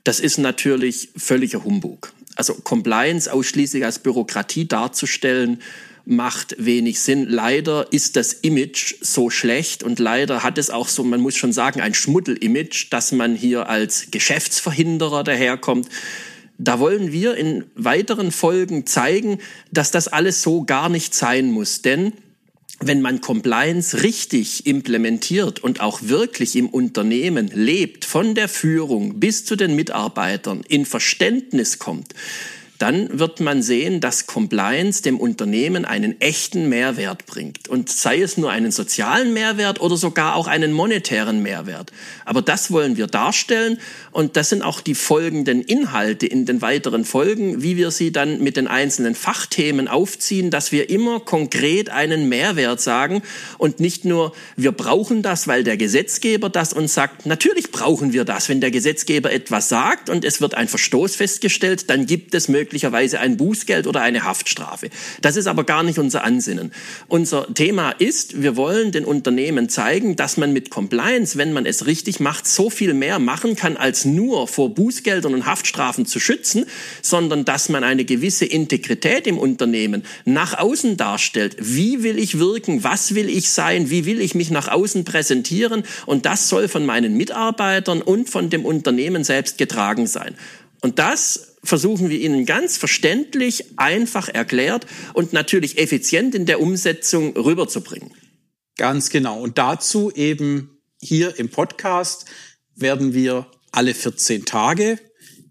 Das 0.05 0.21
ist 0.21 0.39
natürlich 0.39 1.09
völliger 1.17 1.65
Humbug. 1.65 2.13
Also 2.37 2.55
Compliance 2.55 3.33
ausschließlich 3.33 3.85
als 3.85 3.99
Bürokratie 3.99 4.69
darzustellen, 4.69 5.63
macht 6.07 6.55
wenig 6.59 7.01
Sinn. 7.01 7.27
Leider 7.29 7.93
ist 7.93 8.17
das 8.17 8.33
Image 8.33 8.95
so 9.01 9.29
schlecht 9.29 9.83
und 9.83 9.99
leider 9.99 10.43
hat 10.45 10.57
es 10.57 10.71
auch 10.71 10.89
so, 10.89 11.03
man 11.03 11.21
muss 11.21 11.37
schon 11.37 11.53
sagen, 11.53 11.81
ein 11.81 11.95
Schmuddel-Image, 11.95 12.87
dass 12.91 13.13
man 13.13 13.35
hier 13.35 13.69
als 13.69 14.07
Geschäftsverhinderer 14.13 15.25
daherkommt. 15.25 15.89
Da 16.59 16.79
wollen 16.79 17.13
wir 17.13 17.37
in 17.37 17.65
weiteren 17.75 18.31
Folgen 18.31 18.87
zeigen, 18.87 19.39
dass 19.73 19.91
das 19.91 20.09
alles 20.09 20.43
so 20.43 20.65
gar 20.65 20.89
nicht 20.89 21.13
sein 21.13 21.51
muss, 21.51 21.83
denn 21.83 22.13
wenn 22.79 23.03
man 23.03 23.21
Compliance 23.21 24.03
richtig 24.03 24.67
implementiert 24.67 25.59
und 25.61 25.81
auch 25.81 26.03
wirklich 26.03 26.57
im 26.57 26.69
Unternehmen 26.69 27.49
lebt, 27.53 28.05
von 28.05 28.35
der 28.35 28.49
Führung 28.49 29.19
bis 29.19 29.45
zu 29.45 29.57
den 29.57 29.75
Mitarbeitern 29.75 30.63
in 30.69 30.85
Verständnis 30.87 31.79
kommt, 31.79 32.15
dann 32.79 33.19
wird 33.19 33.41
man 33.41 33.63
sehen, 33.63 34.01
dass 34.01 34.27
Compliance 34.27 35.03
dem 35.03 35.19
Unternehmen 35.19 35.85
einen 35.85 36.21
echten 36.21 36.69
Mehrwert 36.69 37.27
bringt. 37.27 37.69
Und 37.69 37.89
sei 37.91 38.21
es 38.21 38.37
nur 38.37 38.51
einen 38.51 38.71
sozialen 38.71 39.33
Mehrwert 39.33 39.81
oder 39.81 39.97
sogar 39.97 40.37
auch 40.37 40.47
einen 40.47 40.73
monetären 40.73 41.43
Mehrwert. 41.43 41.93
Aber 42.25 42.43
das 42.43 42.71
wollen 42.71 42.97
wir 42.97 43.07
darstellen 43.07 43.79
und 44.13 44.37
das 44.37 44.51
sind 44.51 44.63
auch 44.63 44.81
die 44.81 44.95
folgenden 44.95 45.63
Inhalte 45.63 46.27
in 46.27 46.47
den 46.47 46.63
weiteren 46.63 47.05
Folgen, 47.05 47.63
wie 47.63 47.77
wir 47.77 47.91
sie 47.91 48.13
dann 48.13 48.43
mit 48.43 48.57
den 48.57 48.69
einzelnen 48.69 49.15
Fachthemen 49.15 49.89
aufziehen, 49.89 50.51
dass 50.51 50.73
wir 50.73 50.91
immer 50.91 51.21
konkret 51.21 51.91
einen 51.91 52.29
Mehrwert 52.29 52.81
sagen 52.81 53.23
und 53.59 53.81
nicht 53.81 54.05
nur, 54.05 54.33
wir 54.57 54.73
brauchen 54.73 55.23
das, 55.23 55.49
weil 55.49 55.65
der 55.65 55.77
Gesetzgeber 55.77 56.51
das 56.51 56.73
uns 56.73 56.95
sagt. 56.95 57.27
Natürlich 57.27 57.71
brauchen 57.71 58.13
wir 58.13 58.25
das. 58.25 58.49
Wenn 58.49 58.61
der 58.61 58.71
Gesetzgeber 58.71 59.33
etwas 59.33 59.69
sagt 59.69 60.11
und 60.11 60.25
es 60.25 60.41
wird 60.41 60.55
ein 60.55 60.69
Verstoß 60.69 61.17
festgestellt, 61.17 61.89
dann 61.91 62.07
gibt 62.07 62.35
es 62.35 62.49
Möglichkeiten, 62.49 62.66
möglicherweise 62.67 63.21
ein 63.21 63.37
Bußgeld 63.37 63.87
oder 63.87 64.01
eine 64.01 64.25
Haftstrafe. 64.25 64.91
Das 65.21 65.37
ist 65.37 65.47
aber 65.47 65.63
gar 65.63 65.85
nicht 65.85 66.01
unser 66.01 66.25
Ansinnen. 66.25 66.73
Unser 67.07 67.55
Thema 67.55 67.93
ist, 67.93 68.43
wir 68.43 68.57
wollen 68.57 68.91
den 68.91 69.05
Unternehmen 69.05 69.69
zeigen, 69.69 70.17
dass 70.17 70.37
man 70.37 70.53
mit 70.53 70.71
Compliance, 70.71 71.39
wenn 71.39 71.53
man 71.53 71.65
es 71.65 71.87
richtig 71.87 72.19
macht, 72.19 72.49
so 72.49 72.69
viel 72.69 72.93
mehr 72.93 73.21
machen 73.21 73.55
kann, 73.55 73.77
als 73.77 74.05
nur 74.05 74.49
vor 74.49 74.75
Bußgeldern 74.75 75.33
und 75.33 75.47
Haftstrafen 75.47 76.07
zu 76.07 76.19
schützen, 76.19 76.67
sondern 77.03 77.45
dass 77.45 77.69
man 77.69 77.85
eine 77.85 78.05
gewisse 78.05 78.47
Integrität 78.47 79.29
im 79.29 79.39
Unternehmen 79.39 80.03
nach 80.25 80.59
außen 80.59 80.97
darstellt. 80.97 81.57
Wie 81.61 82.03
will 82.03 82.19
ich 82.19 82.41
wirken? 82.41 82.83
Was 82.83 83.15
will 83.15 83.31
ich 83.31 83.51
sein? 83.51 83.91
Wie 83.91 84.07
will 84.07 84.21
ich 84.21 84.35
mich 84.35 84.51
nach 84.51 84.67
außen 84.67 85.05
präsentieren? 85.05 85.85
Und 86.05 86.27
das 86.27 86.49
soll 86.49 86.67
von 86.67 86.85
meinen 86.85 87.17
Mitarbeitern 87.17 88.03
und 88.03 88.29
von 88.29 88.51
dem 88.51 88.65
Unternehmen 88.65 89.23
selbst 89.23 89.57
getragen 89.57 90.09
sein. 90.09 90.35
Und 90.81 90.99
das 90.99 91.56
versuchen 91.67 92.09
wir 92.09 92.21
Ihnen 92.21 92.47
ganz 92.47 92.77
verständlich, 92.77 93.79
einfach 93.79 94.29
erklärt 94.29 94.87
und 95.15 95.33
natürlich 95.33 95.79
effizient 95.79 96.35
in 96.35 96.47
der 96.47 96.61
Umsetzung 96.61 97.37
rüberzubringen. 97.37 98.13
Ganz 98.77 99.11
genau. 99.11 99.41
Und 99.41 99.59
dazu 99.59 100.13
eben 100.15 100.83
hier 101.01 101.39
im 101.39 101.51
Podcast 101.51 102.27
werden 102.75 103.15
wir 103.15 103.47
alle 103.73 103.95
14 103.95 104.45
Tage 104.45 104.99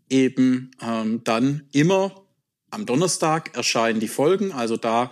eben 0.09 0.71
ähm, 0.81 1.21
dann 1.23 1.67
immer 1.71 2.27
am 2.69 2.85
Donnerstag 2.85 3.55
erscheinen 3.55 3.99
die 3.99 4.07
Folgen. 4.07 4.51
Also 4.51 4.77
da 4.77 5.11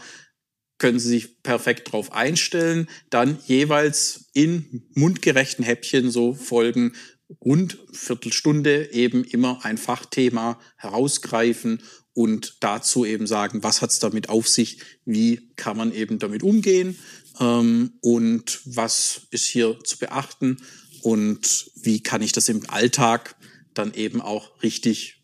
können 0.77 0.99
Sie 0.99 1.09
sich 1.09 1.43
perfekt 1.43 1.91
drauf 1.91 2.11
einstellen. 2.11 2.89
Dann 3.09 3.39
jeweils 3.45 4.29
in 4.33 4.83
mundgerechten 4.95 5.63
Häppchen 5.63 6.11
so 6.11 6.33
Folgen 6.33 6.93
rund 7.41 7.77
Viertelstunde 7.91 8.91
eben 8.91 9.23
immer 9.23 9.63
ein 9.63 9.77
Fachthema 9.77 10.59
herausgreifen 10.77 11.81
und 12.13 12.57
dazu 12.59 13.05
eben 13.05 13.27
sagen, 13.27 13.63
was 13.63 13.81
hat 13.81 13.89
es 13.89 13.99
damit 13.99 14.29
auf 14.29 14.47
sich, 14.47 14.79
wie 15.05 15.51
kann 15.55 15.77
man 15.77 15.93
eben 15.93 16.19
damit 16.19 16.43
umgehen 16.43 16.97
ähm, 17.39 17.93
und 18.01 18.61
was 18.65 19.21
ist 19.31 19.45
hier 19.45 19.79
zu 19.83 19.97
beachten 19.97 20.57
und 21.01 21.71
wie 21.75 22.01
kann 22.01 22.21
ich 22.21 22.31
das 22.31 22.49
im 22.49 22.69
Alltag 22.69 23.35
dann 23.73 23.93
eben 23.93 24.21
auch 24.21 24.61
richtig 24.61 25.23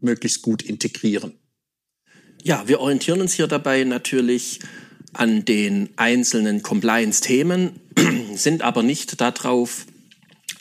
möglichst 0.00 0.42
gut 0.42 0.62
integrieren. 0.62 1.38
Ja, 2.42 2.66
wir 2.66 2.80
orientieren 2.80 3.20
uns 3.20 3.34
hier 3.34 3.46
dabei 3.46 3.84
natürlich 3.84 4.60
an 5.12 5.44
den 5.44 5.90
einzelnen 5.96 6.62
Compliance-Themen, 6.62 7.78
sind 8.34 8.62
aber 8.62 8.82
nicht 8.82 9.20
darauf 9.20 9.86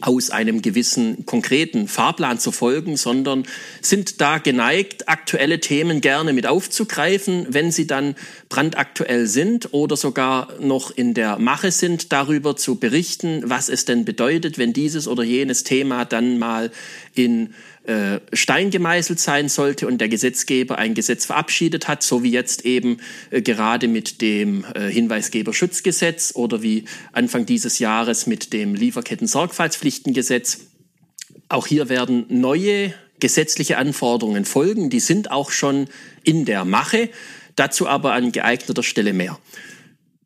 aus 0.01 0.29
einem 0.29 0.61
gewissen 0.61 1.25
konkreten 1.25 1.87
Fahrplan 1.87 2.39
zu 2.39 2.51
folgen, 2.51 2.97
sondern 2.97 3.45
sind 3.81 4.21
da 4.21 4.37
geneigt, 4.37 5.07
aktuelle 5.07 5.59
Themen 5.59 6.01
gerne 6.01 6.33
mit 6.33 6.47
aufzugreifen, 6.47 7.47
wenn 7.49 7.71
sie 7.71 7.87
dann 7.87 8.15
brandaktuell 8.49 9.27
sind 9.27 9.73
oder 9.73 9.95
sogar 9.95 10.49
noch 10.59 10.91
in 10.91 11.13
der 11.13 11.39
Mache 11.39 11.71
sind, 11.71 12.11
darüber 12.11 12.55
zu 12.55 12.75
berichten, 12.75 13.43
was 13.45 13.69
es 13.69 13.85
denn 13.85 14.05
bedeutet, 14.05 14.57
wenn 14.57 14.73
dieses 14.73 15.07
oder 15.07 15.23
jenes 15.23 15.63
Thema 15.63 16.05
dann 16.05 16.39
mal 16.39 16.71
in 17.15 17.53
äh, 17.83 18.19
Stein 18.33 18.69
gemeißelt 18.69 19.19
sein 19.19 19.49
sollte 19.49 19.87
und 19.87 19.99
der 19.99 20.09
Gesetzgeber 20.09 20.77
ein 20.77 20.93
Gesetz 20.93 21.25
verabschiedet 21.25 21.87
hat, 21.87 22.03
so 22.03 22.23
wie 22.23 22.31
jetzt 22.31 22.65
eben 22.65 22.97
äh, 23.29 23.41
gerade 23.41 23.87
mit 23.87 24.21
dem 24.21 24.65
äh, 24.73 24.89
Hinweisgeberschutzgesetz 24.89 26.33
oder 26.35 26.61
wie 26.61 26.85
Anfang 27.11 27.45
dieses 27.45 27.79
Jahres 27.79 28.27
mit 28.27 28.53
dem 28.53 28.75
Lieferketten-Sorgfaltspflichtengesetz. 28.75 30.59
Auch 31.49 31.67
hier 31.67 31.89
werden 31.89 32.25
neue 32.29 32.93
gesetzliche 33.19 33.77
Anforderungen 33.77 34.45
folgen, 34.45 34.89
die 34.89 34.99
sind 34.99 35.31
auch 35.31 35.51
schon 35.51 35.87
in 36.23 36.45
der 36.45 36.65
Mache, 36.65 37.09
dazu 37.55 37.87
aber 37.87 38.13
an 38.13 38.31
geeigneter 38.31 38.83
Stelle 38.83 39.13
mehr. 39.13 39.39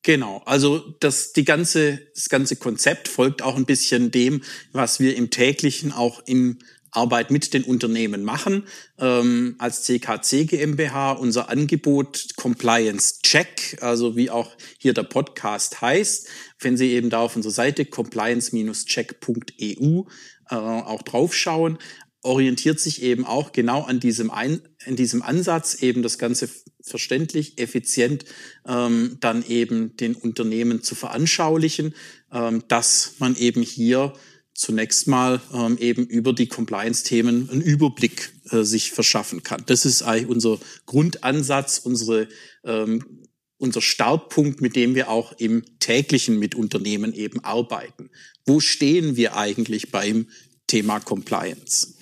Genau, 0.06 0.44
also 0.46 0.77
das, 1.00 1.34
die 1.34 1.46
ganze, 1.46 2.00
das 2.13 2.30
ganze 2.30 2.58
Konzept 2.58 3.08
folgt 3.08 3.42
auch 3.42 3.56
ein 3.56 3.65
bisschen 3.65 4.12
dem, 4.12 4.44
was 4.72 5.00
wir 5.00 5.15
im 5.15 5.32
täglichen 5.32 5.92
auch 5.92 6.22
im 6.27 6.60
Arbeit 6.95 7.31
mit 7.31 7.53
den 7.53 7.63
Unternehmen 7.63 8.23
machen. 8.23 8.63
Ähm, 8.99 9.55
als 9.57 9.83
CKC 9.83 10.47
GmbH 10.47 11.13
unser 11.13 11.49
Angebot 11.49 12.35
Compliance 12.35 13.21
Check, 13.21 13.77
also 13.81 14.15
wie 14.15 14.29
auch 14.29 14.55
hier 14.77 14.93
der 14.93 15.03
Podcast 15.03 15.81
heißt, 15.81 16.27
wenn 16.59 16.77
Sie 16.77 16.91
eben 16.91 17.09
da 17.09 17.19
auf 17.19 17.35
unserer 17.35 17.53
Seite 17.53 17.85
compliance-check.eu 17.85 20.03
äh, 20.49 20.55
auch 20.55 21.01
draufschauen, 21.01 21.79
orientiert 22.25 22.79
sich 22.79 23.03
eben 23.03 23.25
auch 23.25 23.51
genau 23.51 23.83
an 23.83 23.99
diesem, 23.99 24.31
Ein 24.31 24.61
in 24.85 24.95
diesem 24.95 25.21
Ansatz, 25.21 25.75
eben 25.75 26.01
das 26.01 26.17
Ganze 26.17 26.49
verständlich, 26.81 27.59
effizient 27.59 28.25
ähm, 28.67 29.17
dann 29.19 29.45
eben 29.47 29.95
den 29.97 30.15
Unternehmen 30.15 30.81
zu 30.81 30.95
veranschaulichen, 30.95 31.93
ähm, 32.31 32.63
dass 32.67 33.13
man 33.19 33.35
eben 33.35 33.61
hier 33.61 34.13
zunächst 34.55 35.07
mal 35.07 35.41
ähm, 35.53 35.77
eben 35.77 36.05
über 36.07 36.33
die 36.33 36.47
Compliance-Themen 36.47 37.50
einen 37.50 37.62
Überblick 37.62 38.33
äh, 38.50 38.63
sich 38.63 38.91
verschaffen 38.91 39.43
kann. 39.43 39.63
Das 39.67 39.85
ist 39.85 40.01
eigentlich 40.01 40.29
unser 40.29 40.59
Grundansatz, 40.85 41.77
unsere, 41.79 42.29
ähm, 42.63 43.25
unser 43.57 43.81
Startpunkt, 43.81 44.62
mit 44.62 44.75
dem 44.77 44.95
wir 44.95 45.09
auch 45.09 45.33
im 45.33 45.63
täglichen 45.79 46.39
mit 46.39 46.55
Unternehmen 46.55 47.13
eben 47.13 47.43
arbeiten. 47.43 48.09
Wo 48.45 48.62
stehen 48.62 49.17
wir 49.17 49.35
eigentlich 49.35 49.91
beim 49.91 50.29
Thema 50.67 51.00
Compliance? 51.01 51.95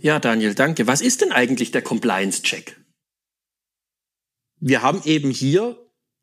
Ja, 0.00 0.18
Daniel, 0.18 0.54
danke. 0.54 0.86
Was 0.86 1.02
ist 1.02 1.20
denn 1.20 1.32
eigentlich 1.32 1.70
der 1.70 1.82
Compliance-Check? 1.82 2.80
Wir 4.58 4.80
haben 4.80 5.02
eben 5.04 5.30
hier 5.30 5.78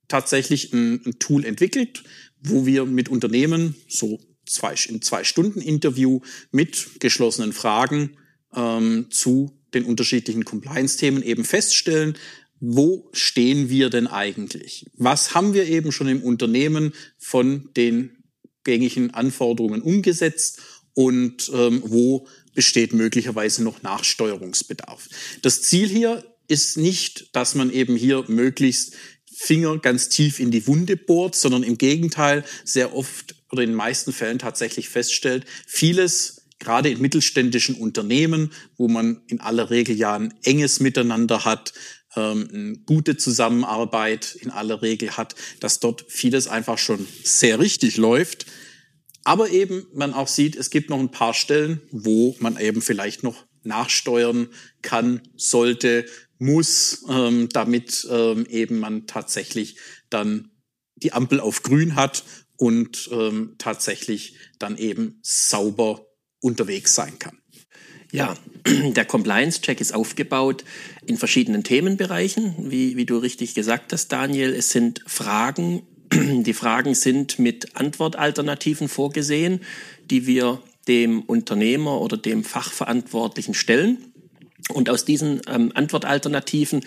tatsächlich 0.08 0.74
ein, 0.74 1.06
ein 1.06 1.20
Tool 1.20 1.46
entwickelt, 1.46 2.04
wo 2.40 2.66
wir 2.66 2.86
mit 2.86 3.10
Unternehmen 3.10 3.76
so 3.88 4.20
zwei, 4.50 4.76
in 4.88 5.02
zwei 5.02 5.24
Stunden 5.24 5.62
Interview 5.62 6.22
mit 6.52 7.00
geschlossenen 7.00 7.54
Fragen 7.54 8.18
ähm, 8.56 9.08
zu 9.10 9.58
den 9.74 9.86
unterschiedlichen 9.86 10.46
Compliance-Themen 10.46 11.24
eben 11.24 11.46
feststellen, 11.46 12.18
wo 12.60 13.10
stehen 13.14 13.70
wir 13.70 13.90
denn 13.90 14.08
eigentlich? 14.08 14.88
Was 14.96 15.36
haben 15.36 15.54
wir 15.54 15.68
eben 15.68 15.92
schon 15.92 16.08
im 16.08 16.24
Unternehmen 16.24 16.94
von 17.18 17.70
den 17.76 18.24
gängigen 18.64 19.14
Anforderungen 19.14 19.82
umgesetzt 19.82 20.60
und 20.94 21.52
ähm, 21.54 21.84
wo 21.86 22.28
besteht 22.56 22.94
möglicherweise 22.94 23.64
noch 23.64 23.84
Nachsteuerungsbedarf? 23.84 25.08
Das 25.44 25.62
Ziel 25.62 25.88
hier 25.88 26.24
ist 26.48 26.78
nicht, 26.78 27.36
dass 27.36 27.54
man 27.54 27.72
eben 27.72 27.96
hier 27.96 28.26
möglichst 28.28 28.96
Finger 29.40 29.78
ganz 29.78 30.10
tief 30.10 30.40
in 30.40 30.50
die 30.50 30.66
Wunde 30.66 30.98
bohrt, 30.98 31.36
sondern 31.36 31.62
im 31.62 31.78
Gegenteil 31.78 32.44
sehr 32.64 32.96
oft 32.96 33.36
oder 33.52 33.64
in 33.64 33.70
den 33.70 33.76
meisten 33.76 34.14
Fällen 34.14 34.40
tatsächlich 34.40 34.90
feststellt, 34.90 35.46
vieles 35.66 36.48
gerade 36.60 36.90
in 36.90 37.02
mittelständischen 37.02 37.76
Unternehmen, 37.76 38.52
wo 38.78 38.88
man 38.88 39.22
in 39.28 39.40
aller 39.40 39.70
Regel 39.70 39.96
ja 39.96 40.16
ein 40.16 40.34
enges 40.44 40.80
Miteinander 40.80 41.46
hat, 41.46 41.74
ähm, 42.16 42.50
eine 42.52 42.78
gute 42.80 43.18
Zusammenarbeit 43.18 44.36
in 44.36 44.50
aller 44.50 44.82
Regel 44.82 45.18
hat, 45.18 45.36
dass 45.60 45.80
dort 45.80 46.06
vieles 46.08 46.48
einfach 46.48 46.78
schon 46.78 47.08
sehr 47.24 47.60
richtig 47.60 47.98
läuft. 47.98 48.48
Aber 49.24 49.50
eben 49.50 49.86
man 49.94 50.14
auch 50.14 50.28
sieht, 50.28 50.56
es 50.56 50.70
gibt 50.70 50.90
noch 50.90 51.00
ein 51.00 51.12
paar 51.12 51.34
Stellen, 51.34 51.82
wo 51.92 52.36
man 52.40 52.58
eben 52.58 52.82
vielleicht 52.82 53.24
noch 53.24 53.46
nachsteuern 53.64 54.48
kann, 54.82 55.22
sollte, 55.36 56.06
muss, 56.40 57.04
ähm, 57.10 57.50
damit 57.52 58.08
ähm, 58.10 58.46
eben 58.50 58.80
man 58.80 59.06
tatsächlich 59.06 59.78
dann 60.10 60.52
die 60.98 61.14
Ampel 61.14 61.40
auf 61.40 61.64
grün 61.64 61.96
hat 61.96 62.24
und 62.58 63.10
ähm, 63.12 63.56
tatsächlich 63.58 64.36
dann 64.60 64.78
eben 64.78 65.20
sauber 65.22 66.08
unterwegs 66.42 66.96
sein 66.96 67.20
kann. 67.20 67.38
Ja, 68.12 68.36
der 68.68 69.06
Compliance-Check 69.06 69.82
ist 69.82 69.94
aufgebaut 69.94 70.64
in 71.06 71.18
verschiedenen 71.18 71.64
Themenbereichen, 71.64 72.72
wie, 72.72 72.96
wie 72.98 73.06
du 73.06 73.18
richtig 73.18 73.54
gesagt 73.54 73.94
hast, 73.94 74.10
Daniel. 74.10 74.54
Es 74.54 74.72
sind 74.72 75.02
Fragen, 75.06 75.84
die 76.12 76.54
Fragen 76.54 76.96
sind 76.96 77.40
mit 77.40 77.76
Antwortalternativen 77.76 78.88
vorgesehen, 78.88 79.62
die 80.06 80.26
wir 80.26 80.62
dem 80.88 81.22
Unternehmer 81.24 82.00
oder 82.00 82.18
dem 82.18 82.44
Fachverantwortlichen 82.44 83.54
stellen. 83.54 84.07
Und 84.74 84.90
aus 84.90 85.06
diesen 85.06 85.42
ähm, 85.48 85.72
Antwortalternativen, 85.74 86.82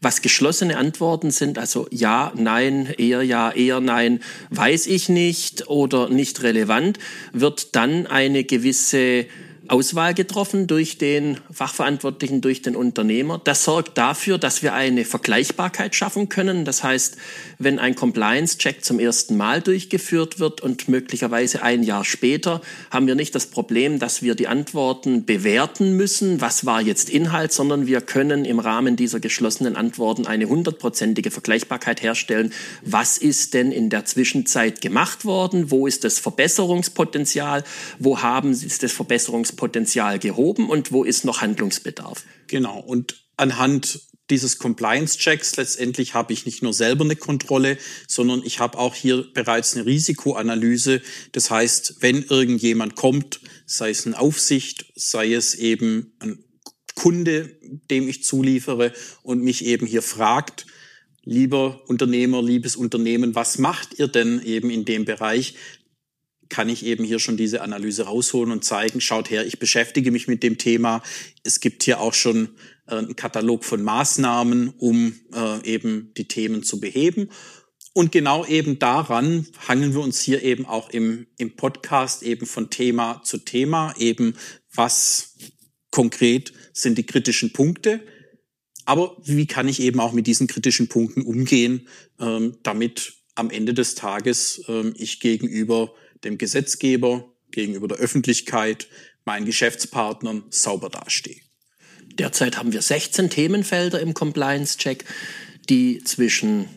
was 0.00 0.22
geschlossene 0.22 0.76
Antworten 0.76 1.30
sind, 1.30 1.58
also 1.58 1.88
ja, 1.90 2.32
nein, 2.36 2.92
eher 2.98 3.22
ja, 3.22 3.50
eher 3.50 3.80
nein, 3.80 4.20
weiß 4.50 4.86
ich 4.86 5.08
nicht 5.08 5.68
oder 5.68 6.10
nicht 6.10 6.42
relevant, 6.42 6.98
wird 7.32 7.74
dann 7.74 8.06
eine 8.06 8.44
gewisse 8.44 9.26
Auswahl 9.68 10.12
getroffen 10.12 10.66
durch 10.66 10.98
den 10.98 11.38
Fachverantwortlichen, 11.50 12.42
durch 12.42 12.60
den 12.60 12.76
Unternehmer. 12.76 13.40
Das 13.42 13.64
sorgt 13.64 13.96
dafür, 13.96 14.36
dass 14.36 14.62
wir 14.62 14.74
eine 14.74 15.06
Vergleichbarkeit 15.06 15.94
schaffen 15.94 16.28
können. 16.28 16.66
Das 16.66 16.84
heißt, 16.84 17.16
wenn 17.58 17.78
ein 17.78 17.94
Compliance-Check 17.94 18.84
zum 18.84 18.98
ersten 18.98 19.36
Mal 19.38 19.62
durchgeführt 19.62 20.38
wird 20.38 20.60
und 20.60 20.88
möglicherweise 20.88 21.62
ein 21.62 21.82
Jahr 21.82 22.04
später, 22.04 22.60
haben 22.90 23.06
wir 23.06 23.14
nicht 23.14 23.34
das 23.34 23.46
Problem, 23.46 23.98
dass 23.98 24.20
wir 24.20 24.34
die 24.34 24.48
Antworten 24.48 25.24
bewerten 25.24 25.96
müssen, 25.96 26.42
was 26.42 26.66
war 26.66 26.82
jetzt 26.82 27.08
Inhalt, 27.08 27.52
sondern 27.52 27.86
wir 27.86 28.02
können 28.02 28.44
im 28.44 28.58
Rahmen 28.58 28.96
dieser 28.96 29.18
geschlossenen 29.18 29.76
Antworten 29.76 30.26
eine 30.26 30.46
hundertprozentige 30.46 31.30
Vergleichbarkeit 31.30 32.02
herstellen. 32.02 32.52
Was 32.82 33.16
ist 33.16 33.54
denn 33.54 33.72
in 33.72 33.88
der 33.88 34.04
Zwischenzeit 34.04 34.82
gemacht 34.82 35.24
worden? 35.24 35.70
Wo 35.70 35.86
ist 35.86 36.04
das 36.04 36.18
Verbesserungspotenzial? 36.18 37.64
Wo 37.98 38.20
haben 38.20 38.52
Sie 38.52 38.68
das 38.68 38.92
Verbesserungspotenzial 38.92 39.53
gehoben 39.56 40.68
und 40.68 40.92
wo 40.92 41.04
ist 41.04 41.24
noch 41.24 41.40
Handlungsbedarf? 41.40 42.24
Genau. 42.46 42.78
Und 42.80 43.24
anhand 43.36 44.00
dieses 44.30 44.58
Compliance-Checks 44.58 45.56
letztendlich 45.56 46.14
habe 46.14 46.32
ich 46.32 46.46
nicht 46.46 46.62
nur 46.62 46.72
selber 46.72 47.04
eine 47.04 47.16
Kontrolle, 47.16 47.76
sondern 48.08 48.42
ich 48.44 48.58
habe 48.58 48.78
auch 48.78 48.94
hier 48.94 49.26
bereits 49.34 49.74
eine 49.74 49.84
Risikoanalyse. 49.84 51.02
Das 51.32 51.50
heißt, 51.50 51.96
wenn 52.00 52.22
irgendjemand 52.22 52.96
kommt, 52.96 53.40
sei 53.66 53.90
es 53.90 54.06
eine 54.06 54.18
Aufsicht, 54.18 54.86
sei 54.94 55.34
es 55.34 55.54
eben 55.54 56.14
ein 56.20 56.42
Kunde, 56.94 57.58
dem 57.90 58.08
ich 58.08 58.24
zuliefere 58.24 58.92
und 59.22 59.42
mich 59.42 59.64
eben 59.64 59.86
hier 59.86 60.02
fragt, 60.02 60.66
lieber 61.24 61.82
Unternehmer, 61.88 62.42
liebes 62.42 62.76
Unternehmen, 62.76 63.34
was 63.34 63.58
macht 63.58 63.98
ihr 63.98 64.08
denn 64.08 64.40
eben 64.42 64.70
in 64.70 64.84
dem 64.84 65.04
Bereich? 65.04 65.54
Kann 66.48 66.68
ich 66.68 66.84
eben 66.84 67.04
hier 67.04 67.18
schon 67.18 67.36
diese 67.36 67.62
Analyse 67.62 68.04
rausholen 68.04 68.52
und 68.52 68.64
zeigen, 68.64 69.00
schaut 69.00 69.30
her, 69.30 69.46
ich 69.46 69.58
beschäftige 69.58 70.10
mich 70.10 70.28
mit 70.28 70.42
dem 70.42 70.58
Thema. 70.58 71.02
Es 71.42 71.60
gibt 71.60 71.82
hier 71.82 72.00
auch 72.00 72.14
schon 72.14 72.50
äh, 72.86 72.96
einen 72.96 73.16
Katalog 73.16 73.64
von 73.64 73.82
Maßnahmen, 73.82 74.70
um 74.78 75.14
äh, 75.32 75.66
eben 75.66 76.12
die 76.16 76.28
Themen 76.28 76.62
zu 76.62 76.80
beheben. 76.80 77.30
Und 77.92 78.10
genau 78.10 78.44
eben 78.44 78.80
daran 78.80 79.46
hangeln 79.68 79.94
wir 79.94 80.00
uns 80.00 80.20
hier 80.20 80.42
eben 80.42 80.66
auch 80.66 80.90
im, 80.90 81.28
im 81.38 81.54
Podcast 81.54 82.24
eben 82.24 82.44
von 82.44 82.68
Thema 82.68 83.22
zu 83.22 83.38
Thema, 83.38 83.94
eben 83.98 84.34
was 84.74 85.36
konkret 85.90 86.52
sind 86.72 86.98
die 86.98 87.06
kritischen 87.06 87.52
Punkte. 87.52 88.00
Aber 88.84 89.16
wie 89.24 89.46
kann 89.46 89.68
ich 89.68 89.80
eben 89.80 90.00
auch 90.00 90.12
mit 90.12 90.26
diesen 90.26 90.48
kritischen 90.48 90.88
Punkten 90.88 91.22
umgehen, 91.22 91.88
ähm, 92.18 92.58
damit 92.64 93.14
am 93.36 93.50
Ende 93.50 93.74
des 93.74 93.94
Tages 93.94 94.62
ähm, 94.68 94.92
ich 94.96 95.20
gegenüber 95.20 95.94
dem 96.24 96.38
Gesetzgeber, 96.38 97.32
gegenüber 97.50 97.88
der 97.88 97.98
Öffentlichkeit, 97.98 98.88
meinen 99.24 99.46
Geschäftspartnern 99.46 100.44
sauber 100.50 100.90
dastehe. 100.90 101.40
Derzeit 102.18 102.56
haben 102.56 102.72
wir 102.72 102.82
16 102.82 103.30
Themenfelder 103.30 104.00
im 104.00 104.14
Compliance-Check, 104.14 105.04
die 105.68 106.02
zwischen 106.04 106.68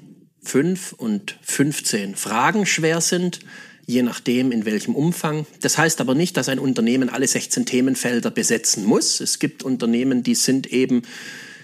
5 0.42 0.94
und 0.94 1.38
15 1.42 2.16
Fragen 2.16 2.66
schwer 2.66 3.02
sind, 3.02 3.42
je 3.86 4.02
nachdem 4.02 4.52
in 4.52 4.66
welchem 4.66 4.96
Umfang. 4.96 5.46
Das 5.62 5.78
heißt 5.78 6.02
aber 6.02 6.16
nicht, 6.16 6.38
dass 6.38 6.50
ein 6.50 6.60
Unternehmen 6.60 7.10
alle 7.10 7.28
16 7.28 7.66
Themenfelder 7.66 8.32
besetzen 8.32 8.86
muss. 8.86 9.20
Es 9.20 9.40
gibt 9.40 9.64
Unternehmen, 9.64 10.24
die 10.24 10.36
sind 10.36 10.68
eben 10.68 11.04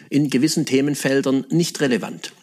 in 0.09 0.29
gewissen 0.29 0.65
Themenfeldern 0.65 1.45
nicht 1.49 1.81
relevant. 1.81 2.33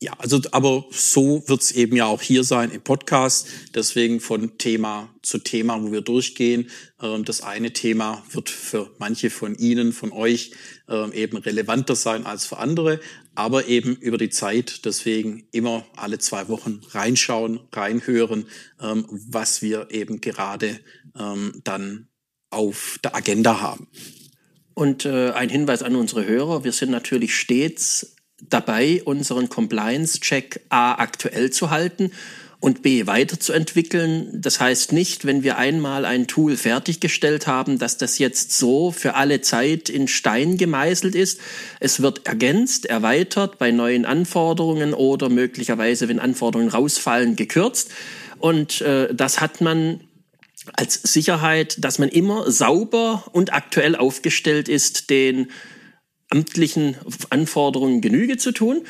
Ja, 0.00 0.12
also 0.18 0.40
aber 0.52 0.84
so 0.92 1.42
wird's 1.48 1.72
eben 1.72 1.96
ja 1.96 2.06
auch 2.06 2.22
hier 2.22 2.44
sein 2.44 2.70
im 2.70 2.80
Podcast. 2.80 3.48
Deswegen 3.74 4.20
von 4.20 4.56
Thema 4.56 5.12
zu 5.22 5.38
Thema, 5.38 5.82
wo 5.82 5.90
wir 5.90 6.02
durchgehen. 6.02 6.70
Ähm, 7.02 7.24
das 7.24 7.40
eine 7.40 7.72
Thema 7.72 8.22
wird 8.30 8.48
für 8.48 8.94
manche 8.98 9.28
von 9.28 9.56
Ihnen, 9.56 9.92
von 9.92 10.12
euch 10.12 10.52
ähm, 10.88 11.12
eben 11.12 11.36
relevanter 11.36 11.96
sein 11.96 12.26
als 12.26 12.46
für 12.46 12.58
andere, 12.58 13.00
aber 13.34 13.66
eben 13.66 13.96
über 13.96 14.18
die 14.18 14.30
Zeit. 14.30 14.84
Deswegen 14.84 15.48
immer 15.50 15.84
alle 15.96 16.18
zwei 16.18 16.46
Wochen 16.46 16.80
reinschauen, 16.90 17.58
reinhören, 17.72 18.46
ähm, 18.80 19.04
was 19.10 19.62
wir 19.62 19.88
eben 19.90 20.20
gerade 20.20 20.80
dann 21.64 22.06
auf 22.50 23.00
der 23.02 23.16
Agenda 23.16 23.60
haben. 23.60 23.88
Und 24.74 25.04
äh, 25.04 25.30
ein 25.30 25.48
Hinweis 25.48 25.82
an 25.82 25.96
unsere 25.96 26.24
Hörer, 26.24 26.62
wir 26.62 26.70
sind 26.70 26.90
natürlich 26.92 27.34
stets 27.34 28.14
dabei, 28.40 29.02
unseren 29.04 29.48
Compliance-Check 29.48 30.60
A 30.68 30.92
aktuell 30.94 31.50
zu 31.50 31.70
halten 31.70 32.12
und 32.60 32.82
B 32.82 33.06
weiterzuentwickeln. 33.06 34.40
Das 34.40 34.58
heißt 34.58 34.92
nicht, 34.92 35.24
wenn 35.24 35.42
wir 35.42 35.58
einmal 35.58 36.04
ein 36.04 36.26
Tool 36.26 36.56
fertiggestellt 36.56 37.46
haben, 37.46 37.78
dass 37.78 37.98
das 37.98 38.18
jetzt 38.18 38.56
so 38.56 38.90
für 38.90 39.14
alle 39.14 39.40
Zeit 39.40 39.88
in 39.88 40.08
Stein 40.08 40.56
gemeißelt 40.56 41.14
ist. 41.14 41.40
Es 41.78 42.02
wird 42.02 42.26
ergänzt, 42.26 42.86
erweitert 42.86 43.58
bei 43.58 43.70
neuen 43.70 44.04
Anforderungen 44.04 44.92
oder 44.92 45.28
möglicherweise, 45.28 46.08
wenn 46.08 46.18
Anforderungen 46.18 46.70
rausfallen, 46.70 47.36
gekürzt. 47.36 47.90
Und 48.38 48.80
äh, 48.80 49.14
das 49.14 49.40
hat 49.40 49.60
man 49.60 50.00
als 50.74 51.00
Sicherheit, 51.02 51.76
dass 51.78 51.98
man 51.98 52.08
immer 52.08 52.50
sauber 52.50 53.24
und 53.32 53.52
aktuell 53.52 53.94
aufgestellt 53.94 54.68
ist, 54.68 55.10
den 55.10 55.48
amtlichen 56.30 56.96
Anforderungen 57.30 58.00
Genüge 58.00 58.36
zu 58.36 58.52
tun. 58.52 58.82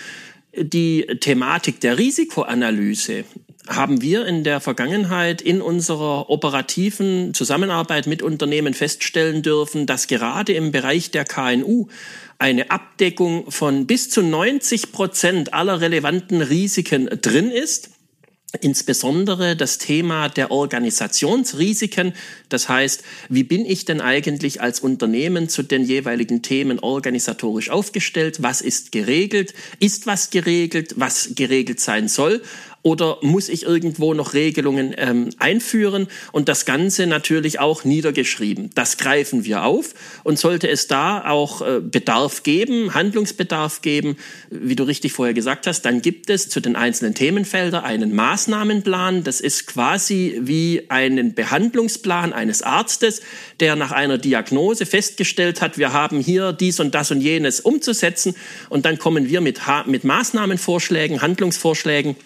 Die 0.56 1.06
Thematik 1.20 1.80
der 1.80 1.98
Risikoanalyse 1.98 3.24
haben 3.68 4.00
wir 4.00 4.26
in 4.26 4.44
der 4.44 4.60
Vergangenheit 4.60 5.42
in 5.42 5.60
unserer 5.60 6.30
operativen 6.30 7.34
Zusammenarbeit 7.34 8.06
mit 8.06 8.22
Unternehmen 8.22 8.72
feststellen 8.72 9.42
dürfen, 9.42 9.86
dass 9.86 10.06
gerade 10.06 10.54
im 10.54 10.72
Bereich 10.72 11.10
der 11.10 11.24
KNU 11.24 11.88
eine 12.38 12.70
Abdeckung 12.70 13.50
von 13.50 13.86
bis 13.86 14.10
zu 14.10 14.22
90 14.22 14.92
Prozent 14.92 15.52
aller 15.52 15.80
relevanten 15.80 16.40
Risiken 16.40 17.08
drin 17.20 17.50
ist. 17.50 17.90
Insbesondere 18.60 19.56
das 19.56 19.76
Thema 19.76 20.28
der 20.28 20.50
Organisationsrisiken. 20.50 22.14
Das 22.48 22.68
heißt, 22.68 23.02
wie 23.28 23.42
bin 23.42 23.66
ich 23.66 23.84
denn 23.84 24.00
eigentlich 24.00 24.62
als 24.62 24.80
Unternehmen 24.80 25.50
zu 25.50 25.62
den 25.62 25.84
jeweiligen 25.84 26.40
Themen 26.40 26.78
organisatorisch 26.78 27.68
aufgestellt? 27.68 28.42
Was 28.42 28.62
ist 28.62 28.90
geregelt? 28.90 29.52
Ist 29.80 30.06
was 30.06 30.30
geregelt? 30.30 30.94
Was 30.96 31.34
geregelt 31.34 31.80
sein 31.80 32.08
soll? 32.08 32.42
Oder 32.88 33.18
muss 33.20 33.50
ich 33.50 33.64
irgendwo 33.64 34.14
noch 34.14 34.32
Regelungen 34.32 34.94
ähm, 34.96 35.28
einführen 35.38 36.06
und 36.32 36.48
das 36.48 36.64
Ganze 36.64 37.06
natürlich 37.06 37.60
auch 37.60 37.84
niedergeschrieben. 37.84 38.70
Das 38.74 38.96
greifen 38.96 39.44
wir 39.44 39.64
auf 39.64 39.92
und 40.24 40.38
sollte 40.38 40.70
es 40.70 40.86
da 40.86 41.28
auch 41.28 41.60
äh, 41.60 41.80
Bedarf 41.82 42.44
geben, 42.44 42.94
Handlungsbedarf 42.94 43.82
geben, 43.82 44.16
wie 44.48 44.74
du 44.74 44.84
richtig 44.84 45.12
vorher 45.12 45.34
gesagt 45.34 45.66
hast, 45.66 45.82
dann 45.82 46.00
gibt 46.00 46.30
es 46.30 46.48
zu 46.48 46.60
den 46.60 46.76
einzelnen 46.76 47.14
Themenfeldern 47.14 47.84
einen 47.84 48.14
Maßnahmenplan. 48.14 49.22
Das 49.22 49.42
ist 49.42 49.66
quasi 49.66 50.38
wie 50.40 50.86
einen 50.88 51.34
Behandlungsplan 51.34 52.32
eines 52.32 52.62
Arztes, 52.62 53.20
der 53.60 53.76
nach 53.76 53.92
einer 53.92 54.16
Diagnose 54.16 54.86
festgestellt 54.86 55.60
hat, 55.60 55.76
wir 55.76 55.92
haben 55.92 56.20
hier 56.20 56.54
dies 56.54 56.80
und 56.80 56.94
das 56.94 57.10
und 57.10 57.20
jenes 57.20 57.60
umzusetzen 57.60 58.34
und 58.70 58.86
dann 58.86 58.98
kommen 58.98 59.28
wir 59.28 59.42
mit, 59.42 59.60
mit 59.84 60.04
Maßnahmenvorschlägen, 60.04 61.20
Handlungsvorschlägen 61.20 62.16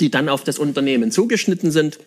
die 0.00 0.10
dann 0.10 0.28
auf 0.28 0.44
das 0.44 0.58
Unternehmen 0.58 1.10
zugeschnitten 1.10 1.70
sind 1.70 1.98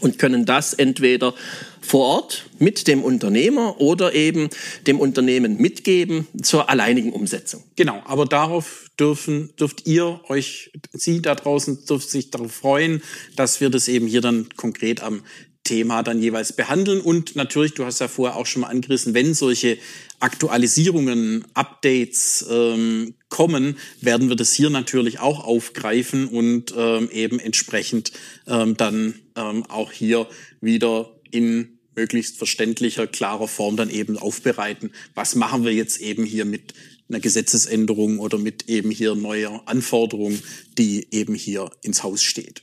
und 0.00 0.18
können 0.18 0.46
das 0.46 0.72
entweder 0.72 1.34
vor 1.80 2.06
Ort 2.06 2.46
mit 2.58 2.86
dem 2.86 3.02
Unternehmer 3.02 3.80
oder 3.80 4.14
eben 4.14 4.48
dem 4.86 5.00
Unternehmen 5.00 5.56
mitgeben 5.56 6.28
zur 6.42 6.70
alleinigen 6.70 7.12
Umsetzung. 7.12 7.64
Genau, 7.76 8.00
aber 8.04 8.26
darauf 8.26 8.88
dürfen, 8.98 9.50
dürft 9.58 9.86
ihr 9.86 10.20
euch, 10.28 10.70
Sie 10.92 11.22
da 11.22 11.34
draußen 11.34 11.86
dürft 11.86 12.08
sich 12.10 12.30
darauf 12.30 12.52
freuen, 12.52 13.02
dass 13.34 13.60
wir 13.60 13.70
das 13.70 13.88
eben 13.88 14.06
hier 14.06 14.20
dann 14.20 14.48
konkret 14.56 15.02
am 15.02 15.22
Thema 15.64 16.02
dann 16.02 16.20
jeweils 16.20 16.52
behandeln. 16.54 17.00
Und 17.00 17.36
natürlich, 17.36 17.74
du 17.74 17.84
hast 17.84 18.00
ja 18.00 18.08
vorher 18.08 18.36
auch 18.36 18.46
schon 18.46 18.62
mal 18.62 18.68
angerissen, 18.68 19.14
wenn 19.14 19.34
solche 19.34 19.78
Aktualisierungen, 20.18 21.44
Updates 21.54 22.44
ähm, 22.50 23.14
kommen, 23.28 23.76
werden 24.00 24.28
wir 24.28 24.36
das 24.36 24.52
hier 24.52 24.70
natürlich 24.70 25.20
auch 25.20 25.44
aufgreifen 25.44 26.26
und 26.26 26.74
ähm, 26.76 27.08
eben 27.10 27.38
entsprechend 27.38 28.12
ähm, 28.46 28.76
dann 28.76 29.14
ähm, 29.36 29.64
auch 29.66 29.92
hier 29.92 30.26
wieder 30.60 31.10
in 31.30 31.78
möglichst 31.94 32.38
verständlicher, 32.38 33.06
klarer 33.06 33.48
Form 33.48 33.76
dann 33.76 33.90
eben 33.90 34.16
aufbereiten. 34.16 34.92
Was 35.14 35.34
machen 35.34 35.64
wir 35.64 35.72
jetzt 35.72 36.00
eben 36.00 36.24
hier 36.24 36.44
mit 36.44 36.74
einer 37.10 37.20
Gesetzesänderung 37.20 38.18
oder 38.20 38.38
mit 38.38 38.68
eben 38.68 38.90
hier 38.90 39.14
neuer 39.14 39.62
Anforderung, 39.66 40.38
die 40.78 41.08
eben 41.10 41.34
hier 41.34 41.70
ins 41.82 42.02
Haus 42.02 42.22
steht. 42.22 42.62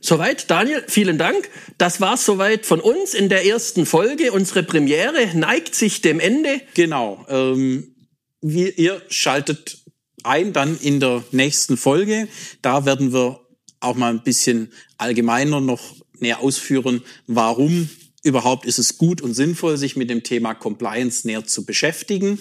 Soweit, 0.00 0.50
Daniel, 0.50 0.82
vielen 0.88 1.18
Dank. 1.18 1.48
Das 1.76 2.00
war's 2.00 2.24
soweit 2.24 2.64
von 2.64 2.80
uns 2.80 3.12
in 3.12 3.28
der 3.28 3.44
ersten 3.44 3.84
Folge. 3.84 4.32
Unsere 4.32 4.62
Premiere 4.62 5.28
neigt 5.34 5.74
sich 5.74 6.00
dem 6.00 6.20
Ende. 6.20 6.62
Genau. 6.74 7.26
Ähm, 7.28 7.94
wir, 8.40 8.78
ihr 8.78 9.02
schaltet 9.10 9.78
ein 10.22 10.52
dann 10.52 10.78
in 10.78 11.00
der 11.00 11.22
nächsten 11.32 11.76
Folge. 11.76 12.28
Da 12.62 12.86
werden 12.86 13.12
wir 13.12 13.40
auch 13.80 13.94
mal 13.94 14.12
ein 14.12 14.22
bisschen 14.22 14.72
allgemeiner 14.96 15.60
noch 15.60 15.94
näher 16.18 16.40
ausführen, 16.40 17.02
warum 17.26 17.88
überhaupt 18.22 18.66
ist 18.66 18.78
es 18.78 18.98
gut 18.98 19.22
und 19.22 19.34
sinnvoll, 19.34 19.76
sich 19.76 19.96
mit 19.96 20.10
dem 20.10 20.22
Thema 20.22 20.54
Compliance 20.54 21.26
näher 21.26 21.46
zu 21.46 21.64
beschäftigen. 21.64 22.40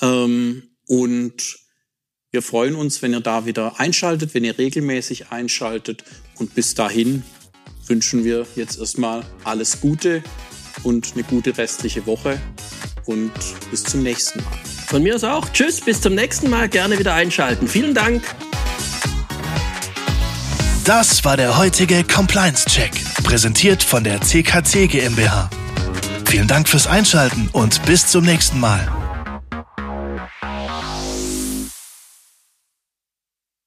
Ähm, 0.00 0.70
und 0.86 1.58
wir 2.34 2.42
freuen 2.42 2.74
uns, 2.74 3.00
wenn 3.00 3.12
ihr 3.12 3.20
da 3.20 3.46
wieder 3.46 3.78
einschaltet, 3.78 4.34
wenn 4.34 4.42
ihr 4.42 4.58
regelmäßig 4.58 5.30
einschaltet. 5.30 6.02
Und 6.36 6.56
bis 6.56 6.74
dahin 6.74 7.22
wünschen 7.86 8.24
wir 8.24 8.44
jetzt 8.56 8.76
erstmal 8.76 9.24
alles 9.44 9.80
Gute 9.80 10.20
und 10.82 11.12
eine 11.14 11.22
gute 11.22 11.56
restliche 11.56 12.06
Woche. 12.06 12.40
Und 13.06 13.30
bis 13.70 13.84
zum 13.84 14.02
nächsten 14.02 14.42
Mal. 14.42 14.58
Von 14.88 15.04
mir 15.04 15.14
aus 15.14 15.22
auch. 15.22 15.48
Tschüss, 15.52 15.80
bis 15.80 16.00
zum 16.00 16.16
nächsten 16.16 16.50
Mal. 16.50 16.68
Gerne 16.68 16.98
wieder 16.98 17.14
einschalten. 17.14 17.68
Vielen 17.68 17.94
Dank. 17.94 18.24
Das 20.84 21.24
war 21.24 21.36
der 21.36 21.56
heutige 21.56 22.02
Compliance 22.02 22.66
Check, 22.66 22.90
präsentiert 23.22 23.84
von 23.84 24.02
der 24.02 24.20
CKC 24.20 24.88
GmbH. 24.88 25.48
Vielen 26.24 26.48
Dank 26.48 26.68
fürs 26.68 26.88
Einschalten 26.88 27.48
und 27.52 27.86
bis 27.86 28.08
zum 28.08 28.24
nächsten 28.24 28.58
Mal. 28.58 29.03